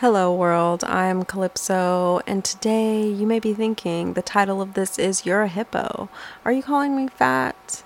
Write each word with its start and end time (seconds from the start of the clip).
Hello, 0.00 0.30
world. 0.30 0.84
I'm 0.84 1.24
Calypso, 1.24 2.20
and 2.26 2.44
today 2.44 3.08
you 3.08 3.26
may 3.26 3.38
be 3.38 3.54
thinking 3.54 4.12
the 4.12 4.20
title 4.20 4.60
of 4.60 4.74
this 4.74 4.98
is 4.98 5.24
You're 5.24 5.40
a 5.40 5.48
Hippo. 5.48 6.10
Are 6.44 6.52
you 6.52 6.62
calling 6.62 6.94
me 6.94 7.08
fat? 7.08 7.82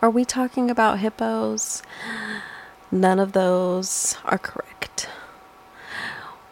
Are 0.00 0.08
we 0.08 0.24
talking 0.24 0.70
about 0.70 1.00
hippos? 1.00 1.82
None 2.92 3.18
of 3.18 3.32
those 3.32 4.16
are 4.24 4.38
correct. 4.38 5.08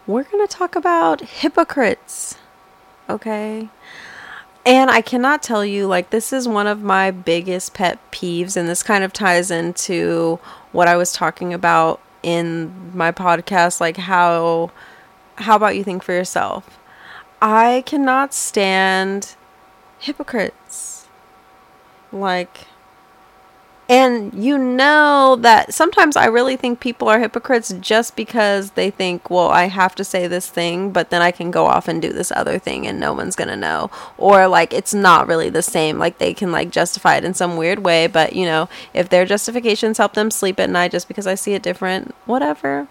We're 0.05 0.23
going 0.23 0.45
to 0.45 0.53
talk 0.53 0.75
about 0.75 1.21
hypocrites, 1.21 2.37
okay? 3.09 3.69
And 4.65 4.91
I 4.91 4.99
cannot 4.99 5.41
tell 5.41 5.63
you, 5.63 5.87
like, 5.87 6.09
this 6.09 6.33
is 6.33 6.49
one 6.49 6.67
of 6.67 6.81
my 6.81 7.11
biggest 7.11 7.73
pet 7.73 7.97
peeves, 8.11 8.57
and 8.57 8.67
this 8.67 8.83
kind 8.83 9.05
of 9.05 9.13
ties 9.13 9.51
into 9.51 10.37
what 10.73 10.89
I 10.89 10.97
was 10.97 11.13
talking 11.13 11.53
about 11.53 12.01
in 12.23 12.91
my 12.93 13.13
podcast, 13.13 13.79
like 13.79 13.95
how 13.95 14.69
how 15.37 15.55
about 15.55 15.75
you 15.75 15.83
think 15.83 16.03
for 16.03 16.13
yourself? 16.13 16.79
I 17.41 17.83
cannot 17.85 18.33
stand 18.33 19.35
hypocrites. 19.99 21.07
Like, 22.11 22.67
and 23.89 24.33
you 24.33 24.57
know 24.57 25.37
that 25.39 25.73
sometimes 25.73 26.17
I 26.17 26.25
really 26.25 26.57
think 26.57 26.81
people 26.81 27.07
are 27.07 27.19
hypocrites 27.19 27.73
just 27.79 28.17
because 28.17 28.71
they 28.71 28.89
think, 28.89 29.29
well, 29.29 29.47
I 29.49 29.65
have 29.65 29.95
to 29.95 30.03
say 30.03 30.27
this 30.27 30.49
thing, 30.49 30.91
but 30.91 31.09
then 31.09 31.21
I 31.21 31.31
can 31.31 31.51
go 31.51 31.67
off 31.67 31.87
and 31.87 32.01
do 32.01 32.11
this 32.11 32.31
other 32.31 32.59
thing 32.59 32.85
and 32.85 32.99
no 32.99 33.13
one's 33.13 33.35
going 33.35 33.47
to 33.47 33.55
know. 33.55 33.89
Or 34.17 34.47
like 34.47 34.73
it's 34.73 34.93
not 34.93 35.27
really 35.27 35.49
the 35.49 35.61
same. 35.61 35.99
Like 35.99 36.17
they 36.17 36.33
can 36.33 36.51
like 36.51 36.69
justify 36.69 37.15
it 37.15 37.23
in 37.23 37.33
some 37.33 37.55
weird 37.55 37.79
way, 37.79 38.07
but 38.07 38.33
you 38.33 38.45
know, 38.45 38.67
if 38.93 39.07
their 39.07 39.25
justifications 39.25 39.97
help 39.97 40.15
them 40.15 40.31
sleep 40.31 40.59
at 40.59 40.69
night 40.69 40.91
just 40.91 41.07
because 41.07 41.27
I 41.27 41.35
see 41.35 41.53
it 41.53 41.63
different, 41.63 42.13
whatever. 42.25 42.87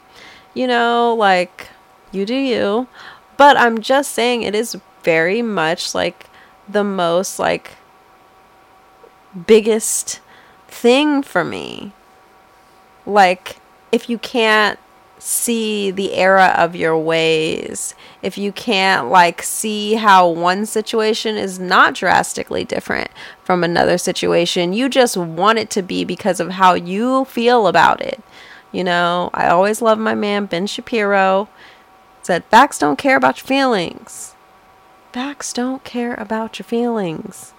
You 0.55 0.67
know, 0.67 1.15
like 1.15 1.69
you 2.13 2.27
do 2.27 2.35
you. 2.35 2.89
But 3.37 3.57
I'm 3.57 3.81
just 3.81 4.13
saying 4.13 4.43
it 4.43 4.55
is 4.55 4.79
very 5.03 5.43
much 5.43 5.95
like 5.95 6.27
the 6.69 6.85
most 6.85 7.39
like 7.39 7.77
biggest 9.47 10.21
thing 10.69 11.23
for 11.23 11.45
me. 11.45 11.93
Like 13.05 13.59
if 13.93 14.09
you 14.09 14.19
can't 14.19 14.79
see 15.19 15.91
the 15.91 16.15
era 16.15 16.55
of 16.57 16.77
your 16.77 16.97
ways, 16.99 17.95
if 18.23 18.37
you 18.37 18.53
can't 18.53 19.09
like 19.09 19.43
see 19.43 19.95
how 19.95 20.29
one 20.29 20.67
situation 20.67 21.37
is 21.37 21.59
not 21.59 21.95
drastically 21.95 22.65
different 22.65 23.11
from 23.43 23.63
another 23.63 23.99
situation, 23.99 24.73
you 24.73 24.89
just 24.89 25.17
want 25.17 25.59
it 25.59 25.71
to 25.71 25.83
be 25.83 26.05
because 26.05 26.41
of 26.41 26.51
how 26.51 26.75
you 26.75 27.25
feel 27.27 27.67
about 27.67 28.01
it. 28.01 28.23
You 28.73 28.85
know, 28.85 29.31
I 29.33 29.49
always 29.49 29.81
love 29.81 29.99
my 29.99 30.15
man 30.15 30.47
Ben 30.47 30.67
Shapiro 30.67 31.49
said, 32.27 32.45
Facts 32.47 32.79
don't 32.79 32.99
care 32.99 33.17
about 33.17 33.39
your 33.39 33.47
feelings. 33.47 34.35
Facts 35.13 35.53
don't 35.53 35.85
care 35.85 36.15
about 36.15 36.59
your 36.59 36.65
feelings. 36.65 37.55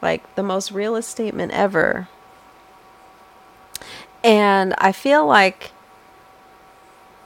Like 0.00 0.34
the 0.34 0.42
most 0.42 0.72
realist 0.72 1.10
statement 1.10 1.52
ever. 1.52 2.08
And 4.24 4.74
I 4.78 4.92
feel 4.92 5.26
like 5.26 5.72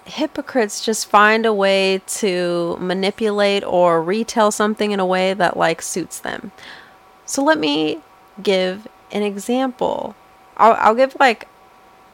hypocrites 0.05 0.84
just 0.84 1.06
find 1.08 1.47
a 1.47 1.55
way 1.55 2.02
to 2.06 2.77
manipulate 2.80 3.62
or 3.62 4.02
retell 4.02 4.50
something 4.50 4.91
in 4.91 4.98
a 4.98 5.06
way 5.06 5.32
that 5.32 5.56
like 5.56 5.80
suits 5.82 6.19
them. 6.19 6.50
So 7.25 7.44
let 7.44 7.58
me 7.58 8.00
give 8.42 8.88
an 9.12 9.22
example. 9.22 10.16
I'll, 10.56 10.72
I'll 10.72 10.94
give 10.97 11.16
like 11.20 11.47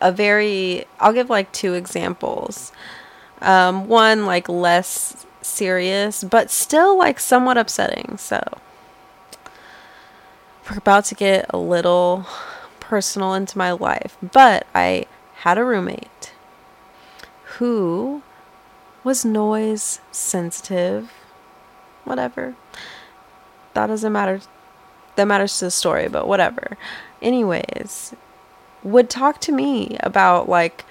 a 0.02 0.12
very, 0.12 0.84
I'll 1.00 1.14
give 1.14 1.30
like 1.30 1.50
two 1.52 1.72
examples. 1.72 2.72
Um, 3.42 3.86
one 3.86 4.26
like 4.26 4.48
less 4.48 5.26
serious, 5.42 6.24
but 6.24 6.50
still 6.50 6.98
like 6.98 7.20
somewhat 7.20 7.56
upsetting. 7.58 8.16
So 8.18 8.42
we're 10.68 10.78
about 10.78 11.04
to 11.06 11.14
get 11.14 11.46
a 11.50 11.58
little 11.58 12.26
personal 12.80 13.34
into 13.34 13.58
my 13.58 13.72
life, 13.72 14.16
but 14.20 14.66
I 14.74 15.06
had 15.36 15.58
a 15.58 15.64
roommate 15.64 16.32
who 17.58 18.22
was 19.04 19.24
noise 19.24 20.00
sensitive. 20.10 21.12
Whatever. 22.04 22.54
That 23.74 23.86
doesn't 23.88 24.12
matter. 24.12 24.40
That 25.16 25.26
matters 25.26 25.58
to 25.58 25.66
the 25.66 25.70
story, 25.70 26.08
but 26.08 26.28
whatever. 26.28 26.76
Anyways, 27.22 28.14
would 28.82 29.08
talk 29.08 29.40
to 29.42 29.52
me 29.52 29.96
about 30.00 30.48
like, 30.48 30.84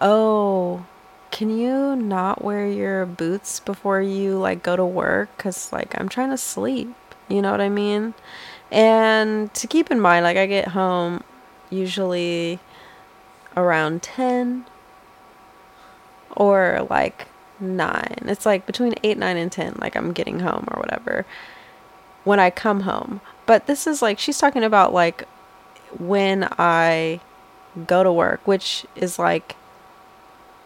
oh, 0.00 0.86
can 1.36 1.54
you 1.54 1.94
not 1.94 2.42
wear 2.42 2.66
your 2.66 3.04
boots 3.04 3.60
before 3.60 4.00
you 4.00 4.38
like 4.38 4.62
go 4.62 4.74
to 4.74 4.86
work 4.86 5.28
cuz 5.36 5.70
like 5.70 5.94
I'm 6.00 6.08
trying 6.08 6.30
to 6.30 6.38
sleep. 6.38 6.94
You 7.28 7.42
know 7.42 7.50
what 7.50 7.60
I 7.60 7.68
mean? 7.68 8.14
And 8.70 9.52
to 9.52 9.66
keep 9.66 9.90
in 9.90 10.00
mind 10.00 10.24
like 10.24 10.38
I 10.38 10.46
get 10.46 10.68
home 10.68 11.22
usually 11.68 12.58
around 13.54 14.02
10 14.02 14.64
or 16.34 16.86
like 16.88 17.26
9. 17.60 18.16
It's 18.22 18.46
like 18.46 18.64
between 18.64 18.94
8, 19.02 19.18
9 19.18 19.36
and 19.36 19.52
10 19.52 19.74
like 19.78 19.94
I'm 19.94 20.14
getting 20.14 20.40
home 20.40 20.66
or 20.70 20.80
whatever 20.80 21.26
when 22.24 22.40
I 22.40 22.48
come 22.48 22.80
home. 22.80 23.20
But 23.44 23.66
this 23.66 23.86
is 23.86 24.00
like 24.00 24.18
she's 24.18 24.38
talking 24.38 24.64
about 24.64 24.94
like 24.94 25.24
when 25.98 26.48
I 26.58 27.20
go 27.86 28.02
to 28.02 28.10
work, 28.10 28.40
which 28.46 28.86
is 28.96 29.18
like 29.18 29.54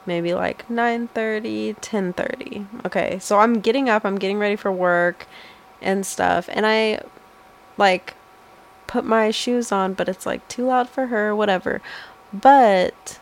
maybe 0.07 0.35
like 0.35 0.69
9:30, 0.69 1.75
10:30. 1.81 2.67
Okay. 2.87 3.19
So 3.19 3.39
I'm 3.39 3.61
getting 3.61 3.89
up, 3.89 4.05
I'm 4.05 4.19
getting 4.19 4.39
ready 4.39 4.57
for 4.57 4.73
work 4.73 5.27
and 5.83 6.05
stuff, 6.07 6.49
and 6.53 6.67
I 6.67 7.01
like 7.77 8.15
put 8.87 9.05
my 9.05 9.31
shoes 9.31 9.71
on, 9.73 9.95
but 9.95 10.09
it's 10.09 10.27
like 10.27 10.47
too 10.49 10.67
loud 10.67 10.89
for 10.89 11.07
her, 11.07 11.35
whatever. 11.35 11.81
But 12.33 13.19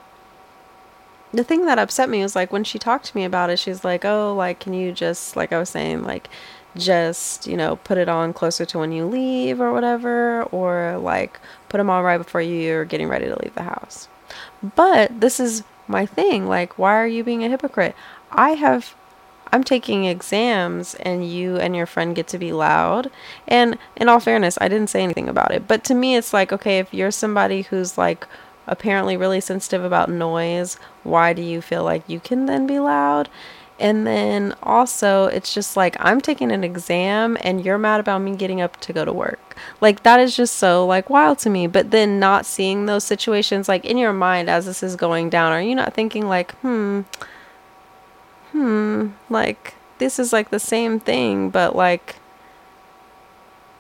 the 1.33 1.45
thing 1.45 1.67
that 1.67 1.79
upset 1.79 2.09
me 2.09 2.23
was 2.23 2.35
like 2.35 2.53
when 2.53 2.65
she 2.65 2.79
talked 2.79 3.07
to 3.07 3.17
me 3.17 3.25
about 3.25 3.51
it, 3.51 3.59
she's 3.59 3.85
like, 3.85 4.05
"Oh, 4.05 4.35
like 4.35 4.61
can 4.61 4.73
you 4.73 4.93
just 4.93 5.37
like 5.37 5.53
I 5.53 5.59
was 5.59 5.71
saying 5.71 6.05
like 6.05 6.29
just, 6.77 7.47
you 7.47 7.57
know, 7.57 7.77
put 7.77 7.99
it 7.99 8.09
on 8.09 8.33
closer 8.33 8.65
to 8.67 8.79
when 8.79 8.93
you 8.93 9.05
leave 9.07 9.61
or 9.61 9.73
whatever 9.73 10.45
or 10.45 10.99
like 10.99 11.39
put 11.69 11.79
them 11.79 11.91
on 11.91 12.05
right 12.05 12.19
before 12.19 12.41
you're 12.41 12.85
getting 12.85 13.09
ready 13.09 13.27
to 13.27 13.37
leave 13.43 13.55
the 13.55 13.63
house." 13.65 14.09
But 14.77 15.21
this 15.21 15.39
is 15.41 15.63
my 15.89 16.07
thing. 16.07 16.47
Like, 16.47 16.79
why 16.79 16.95
are 16.95 17.07
you 17.07 17.25
being 17.25 17.45
a 17.45 17.49
hypocrite? 17.49 17.95
I 18.31 18.51
have 18.51 18.95
I'm 19.53 19.65
taking 19.65 20.05
exams 20.05 20.95
and 20.97 21.29
you 21.29 21.57
and 21.57 21.75
your 21.75 21.87
friend 21.87 22.15
get 22.15 22.29
to 22.29 22.39
be 22.39 22.53
loud. 22.53 23.11
And 23.47 23.79
in 23.97 24.09
all 24.09 24.21
fairness, 24.21 24.59
I 24.61 24.69
didn't 24.69 24.91
say 24.91 25.03
anything 25.03 25.29
about 25.29 25.53
it. 25.53 25.67
But 25.67 25.85
to 25.85 25.95
me, 25.95 26.17
it's 26.17 26.33
like, 26.33 26.53
okay, 26.53 26.79
if 26.79 26.93
you're 26.93 27.11
somebody 27.11 27.63
who's 27.63 27.97
like 27.97 28.27
apparently 28.67 29.17
really 29.17 29.41
sensitive 29.41 29.85
about 29.85 30.11
noise, 30.11 30.79
why 31.03 31.33
do 31.33 31.43
you 31.43 31.63
feel 31.63 31.83
like 31.85 32.09
you 32.09 32.21
can 32.21 32.47
then 32.47 32.67
be 32.67 32.79
loud? 32.79 33.29
And 33.81 34.07
then 34.07 34.55
also, 34.63 35.27
it's 35.27 35.55
just 35.55 35.77
like 35.77 35.97
I'm 36.01 36.21
taking 36.21 36.51
an 36.51 36.65
exam 36.65 37.37
and 37.41 37.65
you're 37.65 37.79
mad 37.79 38.01
about 38.01 38.23
me 38.23 38.35
getting 38.35 38.61
up 38.61 38.79
to 38.81 38.93
go 38.93 39.05
to 39.05 39.13
work. 39.13 39.57
Like, 39.81 40.03
that 40.03 40.19
is 40.21 40.37
just 40.37 40.57
so 40.57 40.85
like 40.87 41.09
wild 41.09 41.39
to 41.41 41.51
me. 41.51 41.67
But 41.67 41.91
then 41.93 42.19
not 42.19 42.45
seeing 42.45 42.87
those 42.87 43.05
situations, 43.05 43.69
like 43.69 43.85
in 43.85 43.97
your 43.97 44.13
mind 44.13 44.51
as 44.51 44.67
this 44.67 44.83
is 44.83 44.97
going 44.97 45.31
down, 45.31 45.53
are 45.53 45.63
you 45.63 45.75
not 45.75 45.95
thinking, 45.95 46.29
like, 46.29 46.55
hmm, 46.57 47.03
hmm, 48.53 49.09
like 49.29 49.75
this 49.99 50.19
is 50.19 50.33
like 50.33 50.51
the 50.51 50.59
same 50.59 50.99
thing, 50.99 51.51
but 51.51 51.77
like 51.77 52.17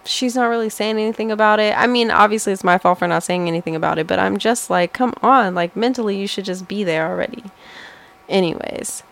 she's 0.04 0.34
not 0.34 0.46
really 0.46 0.70
saying 0.70 0.98
anything 0.98 1.30
about 1.30 1.60
it. 1.60 1.76
I 1.76 1.86
mean, 1.86 2.10
obviously 2.10 2.52
it's 2.52 2.64
my 2.64 2.78
fault 2.78 2.98
for 2.98 3.08
not 3.08 3.22
saying 3.22 3.46
anything 3.46 3.76
about 3.76 3.98
it, 3.98 4.06
but 4.06 4.18
I'm 4.18 4.38
just 4.38 4.70
like, 4.70 4.92
come 4.92 5.14
on, 5.22 5.54
like 5.54 5.76
mentally 5.76 6.18
you 6.18 6.26
should 6.26 6.44
just 6.44 6.68
be 6.68 6.84
there 6.84 7.08
already. 7.08 7.44
Anyways, 8.28 9.02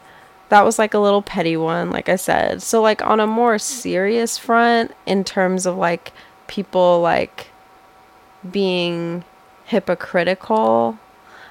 that 0.48 0.64
was 0.64 0.78
like 0.78 0.94
a 0.94 0.98
little 0.98 1.22
petty 1.22 1.56
one, 1.56 1.90
like 1.90 2.08
I 2.08 2.16
said. 2.16 2.62
So, 2.62 2.80
like, 2.80 3.02
on 3.02 3.20
a 3.20 3.26
more 3.26 3.58
serious 3.58 4.38
front, 4.38 4.92
in 5.04 5.24
terms 5.24 5.66
of 5.66 5.76
like 5.76 6.12
people 6.46 7.00
like 7.00 7.48
being 8.50 9.24
hypocritical, 9.64 10.98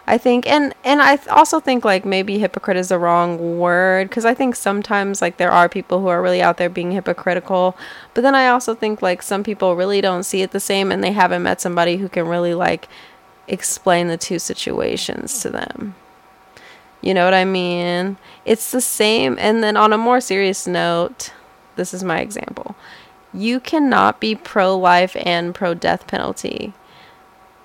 I 0.08 0.18
think, 0.18 0.48
and 0.48 0.74
and 0.84 1.02
I 1.02 1.18
also 1.30 1.60
think 1.60 1.84
like 1.84 2.06
maybe 2.06 2.38
hypocrite 2.38 2.78
is 2.78 2.90
the 2.90 3.00
wrong 3.00 3.58
word 3.58 4.08
because 4.08 4.24
I 4.24 4.36
think 4.36 4.56
sometimes 4.56 5.22
like 5.22 5.38
there 5.38 5.52
are 5.52 5.68
people 5.68 6.00
who 6.00 6.08
are 6.08 6.22
really 6.22 6.42
out 6.42 6.58
there 6.58 6.70
being 6.70 6.92
hypocritical, 6.92 7.75
but 8.14 8.22
then 8.22 8.36
I 8.36 8.48
also 8.50 8.75
think 8.75 9.02
like 9.02 9.22
some 9.24 9.44
people 9.44 9.75
really 9.75 10.02
don't 10.02 10.24
see 10.24 10.42
it 10.42 10.52
the 10.52 10.60
same 10.60 10.92
and 10.92 11.04
they 11.04 11.12
haven't 11.12 11.44
met 11.44 11.60
somebody 11.60 11.98
who 11.98 12.08
can 12.08 12.28
really 12.28 12.54
like 12.54 12.88
explain 13.48 14.08
the 14.08 14.18
two 14.18 14.40
situations 14.40 15.40
to 15.42 15.50
them. 15.50 15.96
You 17.06 17.13
know 17.16 17.25
what 17.25 17.36
I 17.36 17.46
mean? 17.46 18.18
It's 18.46 18.72
the 18.72 18.81
same. 18.81 19.38
And 19.40 19.63
then 19.63 19.78
on 19.78 19.94
a 19.94 19.98
more 20.00 20.22
serious 20.22 20.68
note, 20.68 21.34
this 21.78 21.94
is 21.94 22.04
my 22.04 22.19
example. 22.19 22.75
You 23.34 23.62
cannot 23.62 24.19
be 24.19 24.36
pro 24.36 24.78
life 24.78 25.16
and 25.22 25.56
pro 25.56 25.74
death 25.75 26.07
penalty. 26.07 26.74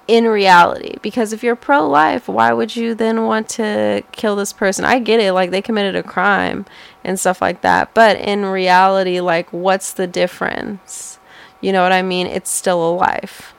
in 0.08 0.25
reality 0.26 0.96
because 1.02 1.32
if 1.32 1.42
you're 1.44 1.54
pro 1.54 1.87
life 1.88 2.26
why 2.28 2.52
would 2.52 2.75
you 2.75 2.94
then 2.96 3.25
want 3.26 3.48
to 3.48 4.02
kill 4.12 4.34
this 4.34 4.52
person 4.52 4.84
i 4.84 4.98
get 4.98 5.20
it 5.20 5.32
like 5.32 5.50
they 5.52 5.62
committed 5.62 5.94
a 5.94 6.02
crime 6.02 6.66
and 7.04 7.20
stuff 7.20 7.40
like 7.40 7.60
that 7.60 7.94
but 7.94 8.16
in 8.19 8.44
reality 8.44 9.20
like 9.20 9.48
what's 9.52 9.93
the 9.93 10.06
difference 10.08 11.19
you 11.60 11.72
know 11.72 11.82
what 11.82 11.93
i 11.93 12.02
mean 12.02 12.26
it's 12.26 12.50
still 12.50 12.82
a 12.90 12.93
life 12.93 13.54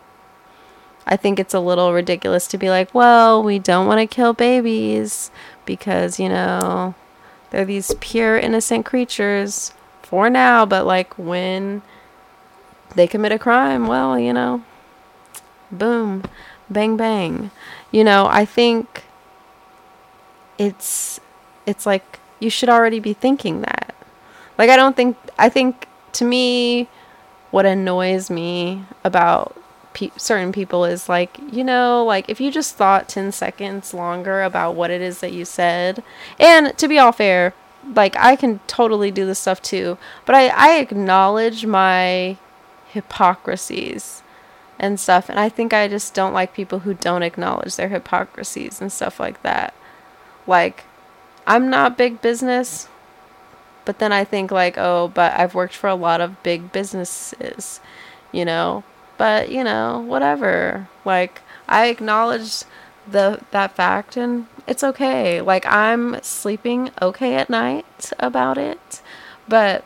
i 1.07 1.15
think 1.15 1.39
it's 1.39 1.53
a 1.53 1.59
little 1.59 1.93
ridiculous 1.93 2.47
to 2.47 2.57
be 2.57 2.69
like 2.69 2.93
well 2.93 3.41
we 3.41 3.57
don't 3.57 3.87
want 3.87 3.99
to 3.99 4.15
kill 4.15 4.33
babies 4.33 5.31
because 5.75 6.19
you 6.19 6.29
know 6.29 6.93
they're 7.49 7.65
these 7.65 7.95
pure 7.99 8.37
innocent 8.37 8.85
creatures 8.85 9.73
for 10.01 10.29
now 10.29 10.65
but 10.65 10.85
like 10.85 11.17
when 11.17 11.81
they 12.95 13.07
commit 13.07 13.31
a 13.31 13.39
crime 13.39 13.87
well 13.87 14.19
you 14.19 14.33
know 14.33 14.61
boom, 15.71 16.23
bang 16.69 16.97
bang. 16.97 17.51
You 17.91 18.03
know, 18.03 18.27
I 18.29 18.45
think 18.45 19.03
it's 20.57 21.19
it's 21.65 21.85
like 21.85 22.19
you 22.39 22.49
should 22.49 22.69
already 22.69 22.99
be 22.99 23.13
thinking 23.13 23.61
that. 23.61 23.95
Like 24.57 24.69
I 24.69 24.75
don't 24.75 24.95
think 24.95 25.17
I 25.39 25.49
think 25.49 25.87
to 26.13 26.25
me 26.25 26.87
what 27.51 27.65
annoys 27.65 28.29
me 28.29 28.83
about 29.03 29.55
pe- 29.93 30.11
certain 30.17 30.51
people 30.51 30.85
is 30.85 31.09
like, 31.09 31.37
you 31.51 31.63
know, 31.63 32.03
like 32.03 32.29
if 32.29 32.39
you 32.39 32.51
just 32.51 32.75
thought 32.75 33.09
10 33.09 33.31
seconds 33.31 33.93
longer 33.93 34.43
about 34.43 34.75
what 34.75 34.91
it 34.91 35.01
is 35.01 35.19
that 35.19 35.33
you 35.33 35.45
said. 35.45 36.03
And 36.39 36.77
to 36.77 36.87
be 36.87 36.97
all 36.99 37.11
fair, 37.11 37.53
like 37.95 38.15
I 38.17 38.35
can 38.35 38.59
totally 38.67 39.11
do 39.11 39.25
this 39.25 39.39
stuff 39.39 39.61
too, 39.61 39.97
but 40.25 40.35
I 40.35 40.47
I 40.49 40.77
acknowledge 40.77 41.65
my 41.65 42.37
hypocrisies 42.91 44.21
and 44.81 44.99
stuff. 44.99 45.29
And 45.29 45.39
I 45.39 45.47
think 45.47 45.73
I 45.73 45.87
just 45.87 46.13
don't 46.13 46.33
like 46.33 46.53
people 46.53 46.79
who 46.79 46.93
don't 46.93 47.23
acknowledge 47.23 47.75
their 47.75 47.89
hypocrisies 47.89 48.81
and 48.81 48.91
stuff 48.91 49.19
like 49.19 49.41
that. 49.43 49.73
Like, 50.47 50.83
I'm 51.45 51.69
not 51.69 51.97
big 51.97 52.21
business, 52.21 52.87
but 53.85 53.99
then 53.99 54.11
I 54.11 54.23
think, 54.23 54.51
like, 54.51 54.77
oh, 54.77 55.07
but 55.13 55.33
I've 55.39 55.55
worked 55.55 55.75
for 55.75 55.87
a 55.87 55.95
lot 55.95 56.19
of 56.19 56.41
big 56.43 56.71
businesses, 56.71 57.79
you 58.31 58.43
know? 58.43 58.83
But, 59.21 59.51
you 59.51 59.63
know, 59.63 59.99
whatever. 59.99 60.89
Like, 61.05 61.43
I 61.69 61.89
acknowledge 61.89 62.63
the 63.07 63.39
that 63.51 63.75
fact 63.75 64.17
and 64.17 64.47
it's 64.65 64.83
okay. 64.83 65.41
Like 65.41 65.63
I'm 65.67 66.19
sleeping 66.23 66.89
okay 66.99 67.35
at 67.35 67.47
night 67.47 68.11
about 68.17 68.57
it. 68.57 69.03
But 69.47 69.85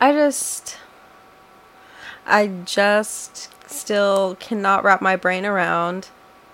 I 0.00 0.12
just 0.12 0.78
I 2.26 2.48
just 2.64 3.50
still 3.70 4.36
cannot 4.40 4.82
wrap 4.82 5.00
my 5.00 5.14
brain 5.14 5.46
around 5.46 6.08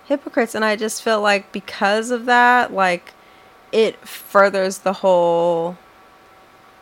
hypocrites 0.05 0.53
and 0.53 0.63
I 0.63 0.75
just 0.75 1.01
feel 1.01 1.19
like 1.19 1.51
because 1.51 2.11
of 2.11 2.25
that 2.25 2.71
like 2.71 3.13
it 3.71 4.07
furthers 4.07 4.79
the 4.79 4.93
whole 4.93 5.79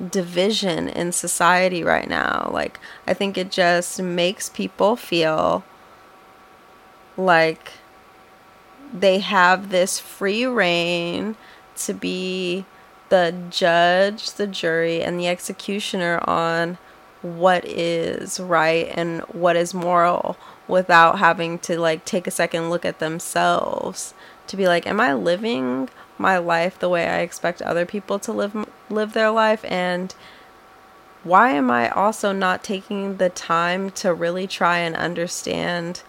division 0.10 0.90
in 0.90 1.12
society 1.12 1.84
right 1.84 2.10
now. 2.10 2.50
Like 2.52 2.80
I 3.08 3.14
think 3.14 3.38
it 3.38 3.52
just 3.52 4.02
makes 4.02 4.50
people 4.50 4.96
feel 4.96 5.64
like 7.18 7.74
they 8.94 9.20
have 9.20 9.70
this 9.70 10.00
free 10.00 10.46
rein 10.46 11.36
to 11.78 11.94
be 11.94 12.66
the 13.10 13.36
judge, 13.50 14.32
the 14.34 14.48
jury, 14.48 15.02
and 15.02 15.20
the 15.20 15.28
executioner 15.28 16.20
on 16.28 16.78
what 17.22 17.66
is 17.66 18.40
right 18.40 18.92
and 18.96 19.22
what 19.22 19.56
is 19.56 19.74
moral 19.74 20.38
without 20.68 21.20
having 21.20 21.58
to 21.58 21.80
like 21.80 22.06
take 22.06 22.28
a 22.28 22.32
second 22.32 22.70
look 22.70 22.86
at 22.86 23.00
themselves 23.00 24.14
to 24.46 24.56
be 24.56 24.68
like 24.68 24.86
am 24.86 25.00
i 25.00 25.12
living 25.12 25.90
my 26.18 26.38
life 26.38 26.80
the 26.80 26.90
way 26.90 27.08
i 27.08 27.20
expect 27.20 27.62
other 27.62 27.86
people 27.86 28.20
to 28.20 28.32
live 28.32 28.70
live 28.90 29.14
their 29.14 29.32
life 29.32 29.64
and 29.66 30.14
why 31.24 31.52
am 31.52 31.70
i 31.72 31.90
also 31.90 32.32
not 32.32 32.64
taking 32.64 33.18
the 33.18 33.30
time 33.30 33.90
to 33.90 34.14
really 34.14 34.48
try 34.48 34.80
and 34.80 34.96
understand 34.96 36.04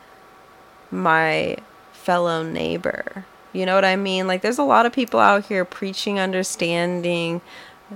my 0.91 1.57
fellow 1.93 2.43
neighbor 2.43 3.25
you 3.53 3.67
know 3.67 3.75
what 3.75 3.85
i 3.85 3.97
mean 3.97 4.27
like 4.27 4.43
there's 4.43 4.59
a 4.59 4.63
lot 4.63 4.87
of 4.87 4.93
people 4.93 5.19
out 5.19 5.47
here 5.47 5.65
preaching 5.65 6.19
understanding 6.19 7.41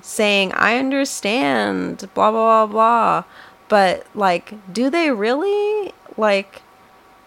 saying, 0.03 0.53
I 0.53 0.79
understand, 0.79 2.09
blah, 2.15 2.31
blah, 2.31 2.67
blah, 2.67 2.73
blah. 2.73 3.25
But, 3.69 4.07
like, 4.15 4.55
do 4.73 4.91
they 4.91 5.11
really? 5.11 5.93
Like, 6.17 6.63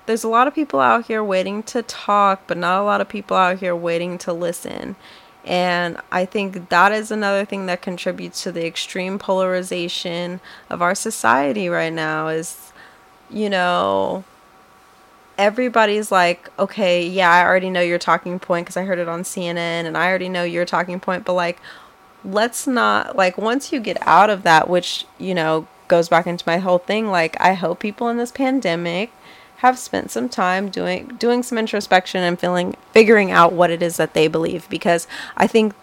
there's 0.06 0.24
a 0.24 0.30
lot 0.30 0.48
of 0.48 0.56
people 0.56 0.80
out 0.80 1.06
here 1.06 1.24
waiting 1.24 1.64
to 1.64 1.82
talk, 1.84 2.44
but 2.48 2.58
not 2.58 2.82
a 2.82 2.84
lot 2.84 3.02
of 3.02 3.10
people 3.10 3.38
out 3.38 3.60
here 3.60 3.76
waiting 3.76 4.18
to 4.20 4.34
listen. 4.34 4.96
And 5.46 5.98
I 6.12 6.26
think 6.26 6.70
that 6.70 6.92
is 6.92 7.12
another 7.12 7.46
thing 7.46 7.66
that 7.66 7.82
contributes 7.82 8.44
to 8.44 8.52
the 8.52 8.66
extreme 8.66 9.20
polarization 9.20 10.40
of 10.70 10.82
our 10.82 10.96
society 10.96 11.68
right 11.68 11.92
now 11.92 12.30
is, 12.30 12.72
you 13.30 13.50
know, 13.50 14.24
everybody's 15.38 16.12
like, 16.12 16.50
okay, 16.58 17.06
yeah, 17.06 17.30
I 17.30 17.44
already 17.44 17.70
know 17.70 17.82
your 17.82 18.00
talking 18.00 18.40
point 18.40 18.66
because 18.66 18.78
I 18.78 18.84
heard 18.84 19.00
it 19.00 19.10
on 19.10 19.24
CNN 19.24 19.86
and 19.86 19.98
I 19.98 20.08
already 20.08 20.30
know 20.30 20.44
your 20.44 20.66
talking 20.66 21.00
point, 21.00 21.26
but 21.26 21.34
like, 21.34 21.60
let's 22.26 22.66
not 22.66 23.16
like 23.16 23.38
once 23.38 23.72
you 23.72 23.80
get 23.80 23.98
out 24.08 24.30
of 24.30 24.44
that 24.44 24.70
which 24.70 25.06
you 25.18 25.36
know 25.36 25.68
goes 25.88 26.08
back 26.08 26.26
into 26.26 26.44
my 26.48 26.58
whole 26.58 26.78
thing 26.78 27.08
like 27.08 27.36
i 27.40 27.54
hope 27.54 27.80
people 27.80 28.08
in 28.08 28.18
this 28.18 28.32
pandemic 28.32 29.12
have 29.64 29.80
spent 29.80 30.12
some 30.12 30.28
time 30.28 30.70
doing 30.70 31.08
doing 31.18 31.42
some 31.42 31.58
introspection 31.58 32.22
and 32.22 32.38
feeling 32.38 32.76
figuring 32.92 33.32
out 33.32 33.54
what 33.54 33.72
it 33.72 33.82
is 33.82 33.96
that 33.96 34.14
they 34.14 34.28
believe 34.28 34.68
because 34.70 35.08
i 35.38 35.48
think 35.48 35.74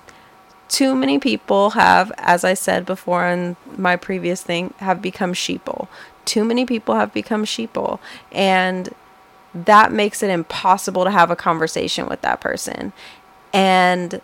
too 0.68 0.94
many 0.94 1.18
people 1.18 1.70
have 1.70 2.12
as 2.18 2.44
i 2.44 2.52
said 2.52 2.84
before 2.84 3.26
in 3.26 3.56
my 3.76 3.96
previous 3.96 4.42
thing 4.42 4.74
have 4.78 5.00
become 5.02 5.32
sheeple. 5.32 5.88
Too 6.26 6.44
many 6.44 6.66
people 6.66 6.94
have 6.94 7.12
become 7.12 7.44
sheeple 7.44 7.98
and 8.30 8.94
that 9.54 9.90
makes 9.90 10.22
it 10.22 10.30
impossible 10.30 11.04
to 11.04 11.10
have 11.10 11.30
a 11.30 11.36
conversation 11.36 12.06
with 12.06 12.20
that 12.20 12.40
person. 12.40 12.92
And 13.52 14.20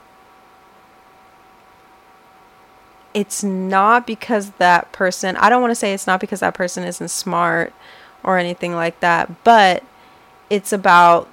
it's 3.13 3.43
not 3.43 4.07
because 4.07 4.51
that 4.53 4.93
person, 4.93 5.37
I 5.39 5.49
don't 5.49 5.63
want 5.63 5.71
to 5.71 5.75
say 5.75 5.95
it's 5.95 6.07
not 6.07 6.21
because 6.21 6.41
that 6.41 6.55
person 6.55 6.85
isn't 6.85 7.09
smart 7.09 7.73
or 8.27 8.39
anything 8.39 8.75
like 8.75 9.01
that, 9.01 9.43
but 9.45 9.83
it's 10.51 10.73
about 10.73 11.29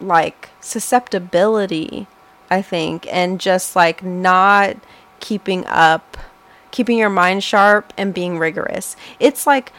like 0.00 0.48
susceptibility, 0.60 2.06
I 2.50 2.62
think, 2.62 3.06
and 3.10 3.38
just 3.38 3.76
like 3.76 4.02
not 4.02 4.76
keeping 5.20 5.66
up, 5.66 6.16
keeping 6.70 6.96
your 6.96 7.10
mind 7.10 7.44
sharp 7.44 7.92
and 7.98 8.14
being 8.14 8.38
rigorous. 8.38 8.96
It's 9.20 9.46
like 9.46 9.72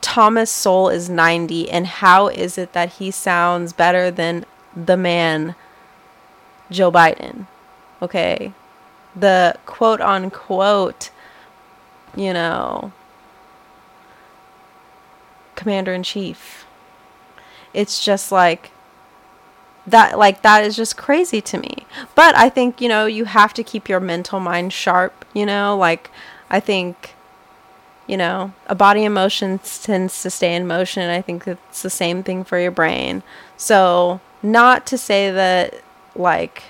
Thomas 0.00 0.52
Sowell 0.52 0.90
is 0.90 1.10
90, 1.10 1.68
and 1.70 1.88
how 1.88 2.28
is 2.28 2.56
it 2.56 2.72
that 2.72 2.94
he 2.94 3.10
sounds 3.10 3.72
better 3.72 4.12
than 4.12 4.44
the 4.76 4.96
man 4.96 5.56
Joe 6.70 6.92
Biden? 6.92 7.48
Okay 8.00 8.52
the 9.16 9.56
quote 9.64 10.00
unquote, 10.00 11.10
you 12.14 12.32
know, 12.32 12.92
commander 15.56 15.92
in 15.92 16.02
chief. 16.02 16.66
It's 17.74 18.04
just 18.04 18.30
like 18.32 18.70
that 19.86 20.18
like 20.18 20.42
that 20.42 20.64
is 20.64 20.76
just 20.76 20.96
crazy 20.96 21.40
to 21.42 21.58
me. 21.58 21.86
But 22.14 22.36
I 22.36 22.48
think, 22.48 22.80
you 22.80 22.88
know, 22.88 23.06
you 23.06 23.24
have 23.24 23.54
to 23.54 23.64
keep 23.64 23.88
your 23.88 24.00
mental 24.00 24.40
mind 24.40 24.72
sharp, 24.72 25.24
you 25.34 25.46
know, 25.46 25.76
like 25.76 26.10
I 26.50 26.60
think 26.60 27.14
you 28.06 28.16
know, 28.16 28.52
a 28.68 28.74
body 28.76 29.04
in 29.04 29.12
motion 29.12 29.58
tends 29.58 30.22
to 30.22 30.30
stay 30.30 30.54
in 30.54 30.64
motion 30.66 31.10
I 31.10 31.20
think 31.20 31.46
it's 31.48 31.82
the 31.82 31.90
same 31.90 32.22
thing 32.22 32.44
for 32.44 32.58
your 32.58 32.70
brain. 32.70 33.24
So, 33.56 34.20
not 34.42 34.86
to 34.86 34.98
say 34.98 35.30
that 35.32 35.82
like 36.14 36.62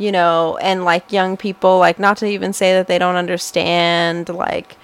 you 0.00 0.10
know, 0.10 0.56
and 0.62 0.82
like 0.84 1.12
young 1.12 1.36
people, 1.36 1.78
like 1.78 1.98
not 1.98 2.16
to 2.16 2.26
even 2.26 2.54
say 2.54 2.72
that 2.72 2.86
they 2.86 2.98
don't 2.98 3.16
understand, 3.16 4.30
like, 4.30 4.76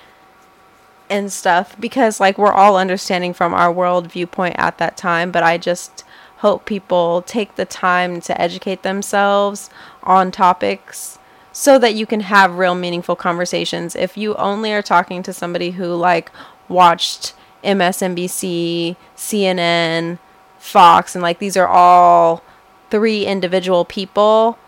and 1.08 1.32
stuff, 1.32 1.78
because 1.80 2.20
like 2.20 2.38
we're 2.38 2.52
all 2.52 2.76
understanding 2.76 3.32
from 3.32 3.54
our 3.54 3.72
world 3.72 4.10
viewpoint 4.10 4.56
at 4.58 4.78
that 4.78 4.96
time, 4.96 5.30
but 5.30 5.42
I 5.42 5.58
just 5.58 6.04
hope 6.38 6.64
people 6.64 7.22
take 7.22 7.56
the 7.56 7.64
time 7.64 8.20
to 8.20 8.40
educate 8.40 8.82
themselves 8.82 9.70
on 10.02 10.30
topics 10.30 11.18
so 11.52 11.78
that 11.78 11.94
you 11.94 12.06
can 12.06 12.20
have 12.20 12.58
real 12.58 12.74
meaningful 12.74 13.16
conversations. 13.16 13.96
If 13.96 14.16
you 14.16 14.34
only 14.34 14.72
are 14.72 14.82
talking 14.82 15.22
to 15.22 15.32
somebody 15.32 15.72
who 15.72 15.94
like 15.94 16.30
watched 16.68 17.34
MSNBC, 17.64 18.96
CNN, 19.16 20.18
Fox, 20.58 21.14
and 21.14 21.22
like 21.22 21.38
these 21.38 21.56
are 21.56 21.68
all 21.68 22.42
three 22.90 23.24
individual 23.24 23.84
people 23.84 24.58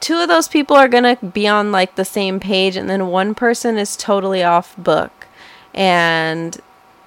two 0.00 0.18
of 0.18 0.28
those 0.28 0.48
people 0.48 0.74
are 0.74 0.88
going 0.88 1.16
to 1.16 1.26
be 1.26 1.46
on 1.46 1.70
like 1.70 1.94
the 1.94 2.04
same 2.04 2.40
page 2.40 2.74
and 2.74 2.88
then 2.88 3.08
one 3.08 3.34
person 3.34 3.76
is 3.76 3.96
totally 3.96 4.42
off 4.42 4.74
book 4.76 5.19
and 5.74 6.58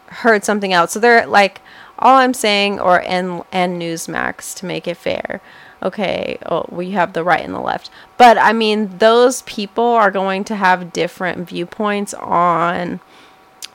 heard 0.08 0.44
something 0.44 0.74
else. 0.74 0.92
So 0.92 1.00
they're 1.00 1.26
like 1.26 1.62
all 2.00 2.18
I'm 2.18 2.34
saying 2.34 2.80
or 2.80 3.02
and 3.02 3.44
and 3.52 3.82
Newsmax 3.82 4.56
to 4.58 4.66
make 4.66 4.88
it 4.88 4.98
fair. 4.98 5.42
Okay, 5.82 6.38
oh, 6.46 6.66
we 6.70 6.92
have 6.92 7.12
the 7.14 7.24
right 7.24 7.44
and 7.44 7.54
the 7.54 7.60
left. 7.60 7.90
But 8.18 8.38
I 8.38 8.54
mean, 8.54 8.98
those 9.00 9.42
people 9.42 9.84
are 9.84 10.12
going 10.12 10.44
to 10.46 10.56
have 10.56 10.94
different 10.94 11.50
viewpoints 11.50 12.14
on 12.14 13.02